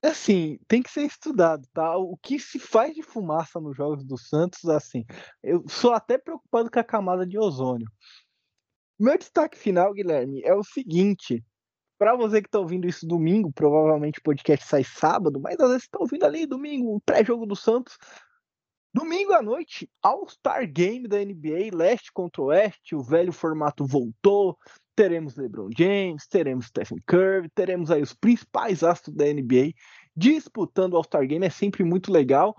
[0.00, 1.96] Assim, tem que ser estudado, tá?
[1.96, 5.04] O que se faz de fumaça nos jogos do Santos, assim,
[5.42, 7.90] eu sou até preocupado com a camada de ozônio.
[8.98, 11.44] Meu destaque final, Guilherme, é o seguinte:
[11.98, 15.88] para você que tá ouvindo isso domingo, provavelmente o podcast sai sábado, mas às vezes
[15.88, 17.98] tá ouvindo ali domingo, o pré-jogo do Santos,
[18.98, 24.58] Domingo à noite, All-Star Game da NBA, leste contra oeste, o velho formato voltou.
[24.96, 29.70] Teremos LeBron James, teremos Stephen Curry, teremos aí os principais astros da NBA
[30.16, 32.56] disputando o All-Star Game, é sempre muito legal.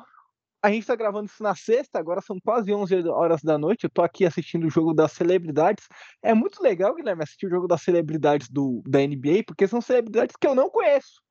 [0.63, 3.83] A gente está gravando isso na sexta, agora são quase 11 horas da noite.
[3.83, 5.89] Eu tô aqui assistindo o jogo das celebridades.
[6.23, 10.37] É muito legal, Guilherme, assistir o jogo das celebridades do, da NBA, porque são celebridades
[10.39, 11.21] que eu não conheço.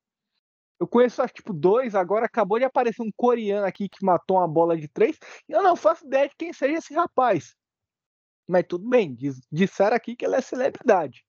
[0.79, 1.93] Eu conheço, acho, tipo, dois.
[1.93, 5.17] Agora acabou de aparecer um coreano aqui que matou uma bola de três.
[5.47, 7.55] Eu não faço ideia de quem seja esse rapaz.
[8.47, 11.23] Mas tudo bem, diz, disseram aqui que ele é celebridade.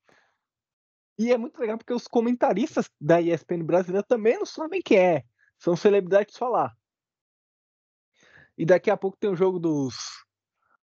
[1.19, 5.25] E é muito legal porque os comentaristas da ESPN brasileira também não sabem quem é.
[5.59, 6.75] São celebridades falar.
[8.57, 9.97] E daqui a pouco tem o jogo dos,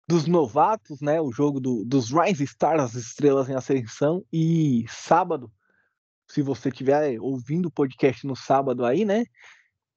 [0.08, 1.20] dos novatos, né?
[1.20, 4.24] O jogo do, dos Rise Stars, as estrelas em ascensão.
[4.32, 5.52] E sábado
[6.34, 9.24] se você estiver ouvindo o podcast no sábado aí, né?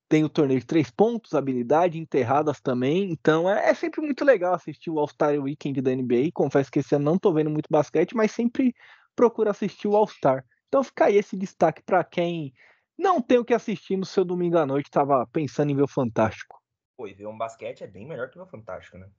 [0.07, 3.11] Tem o torneio de três pontos, habilidade, enterradas também.
[3.11, 6.29] Então é, é sempre muito legal assistir o All-Star Weekend da NBA.
[6.31, 8.73] Confesso que esse ano não tô vendo muito basquete, mas sempre
[9.15, 10.45] procuro assistir o All-Star.
[10.67, 12.53] Então fica aí esse destaque para quem
[12.95, 15.87] não tem o que assistir no seu domingo à noite, tava pensando em ver o
[15.87, 16.61] Fantástico.
[16.95, 19.09] Pô, e ver um basquete é bem melhor que ver o Fantástico, né?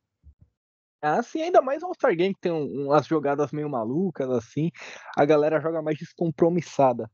[1.00, 4.70] Assim, ainda mais o All-Star Game, que tem um, umas jogadas meio malucas, assim.
[5.16, 7.10] A galera joga mais descompromissada.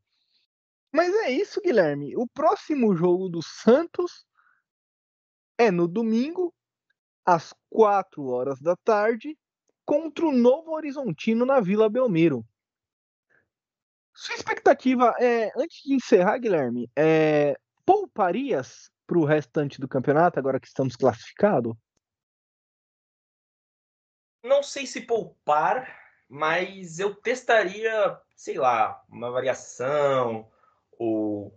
[0.93, 2.17] Mas é isso, Guilherme.
[2.17, 4.25] O próximo jogo do Santos
[5.59, 6.55] é no domingo,
[7.27, 9.37] às 4 horas da tarde,
[9.85, 12.45] contra o Novo Horizontino na Vila Belmiro.
[14.15, 20.61] Sua expectativa é, antes de encerrar, Guilherme, é, pouparias para o restante do campeonato, agora
[20.61, 21.75] que estamos classificados?
[24.45, 25.89] Não sei se poupar,
[26.29, 30.47] mas eu testaria, sei lá, uma variação
[30.99, 31.53] ou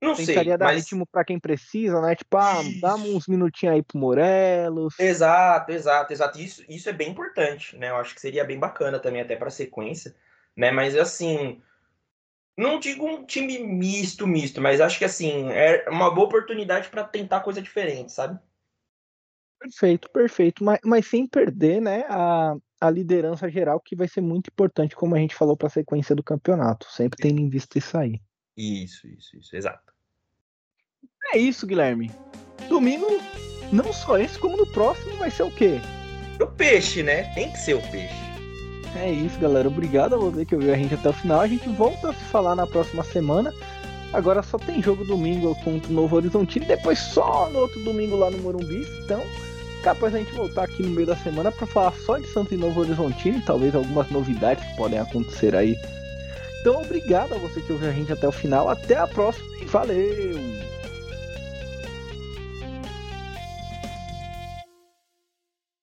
[0.00, 0.84] não Tentaria sei, dar mas...
[0.84, 2.14] ritmo para quem precisa, né?
[2.14, 4.94] Tipo, ah, dá uns minutinhos aí pro Morelos.
[4.98, 6.38] Exato, exato, exato.
[6.40, 7.90] Isso, isso é bem importante, né?
[7.90, 10.14] Eu acho que seria bem bacana também até para sequência,
[10.56, 10.70] né?
[10.70, 11.60] Mas assim,
[12.56, 17.02] não digo um time misto, misto, mas acho que assim, é uma boa oportunidade para
[17.02, 18.38] tentar coisa diferente, sabe?
[19.58, 20.64] Perfeito, perfeito.
[20.64, 25.14] Mas, mas sem perder, né, a, a liderança geral, que vai ser muito importante, como
[25.14, 26.86] a gente falou, para a sequência do campeonato.
[26.90, 28.20] Sempre tendo em vista isso aí.
[28.56, 29.92] Isso, isso, isso, exato.
[31.32, 32.10] É isso, Guilherme.
[32.68, 33.06] Domingo,
[33.72, 35.80] não só esse, como no próximo vai ser o quê?
[36.40, 37.32] O peixe, né?
[37.34, 38.28] Tem que ser o peixe.
[38.96, 39.68] É isso, galera.
[39.68, 41.40] Obrigado a você que ouviu a gente até o final.
[41.40, 43.52] A gente volta a se falar na próxima semana.
[44.12, 48.30] Agora só tem jogo domingo contra o Novo Horizontino, depois só no outro domingo lá
[48.30, 48.86] no Morumbi.
[49.04, 49.22] Então,
[49.82, 52.56] capaz a gente voltar aqui no meio da semana para falar só de Santo e
[52.56, 55.76] Novo Horizontino, talvez algumas novidades que podem acontecer aí
[56.60, 58.68] então, obrigado a você que ouviu a gente até o final.
[58.68, 60.38] Até a próxima e valeu!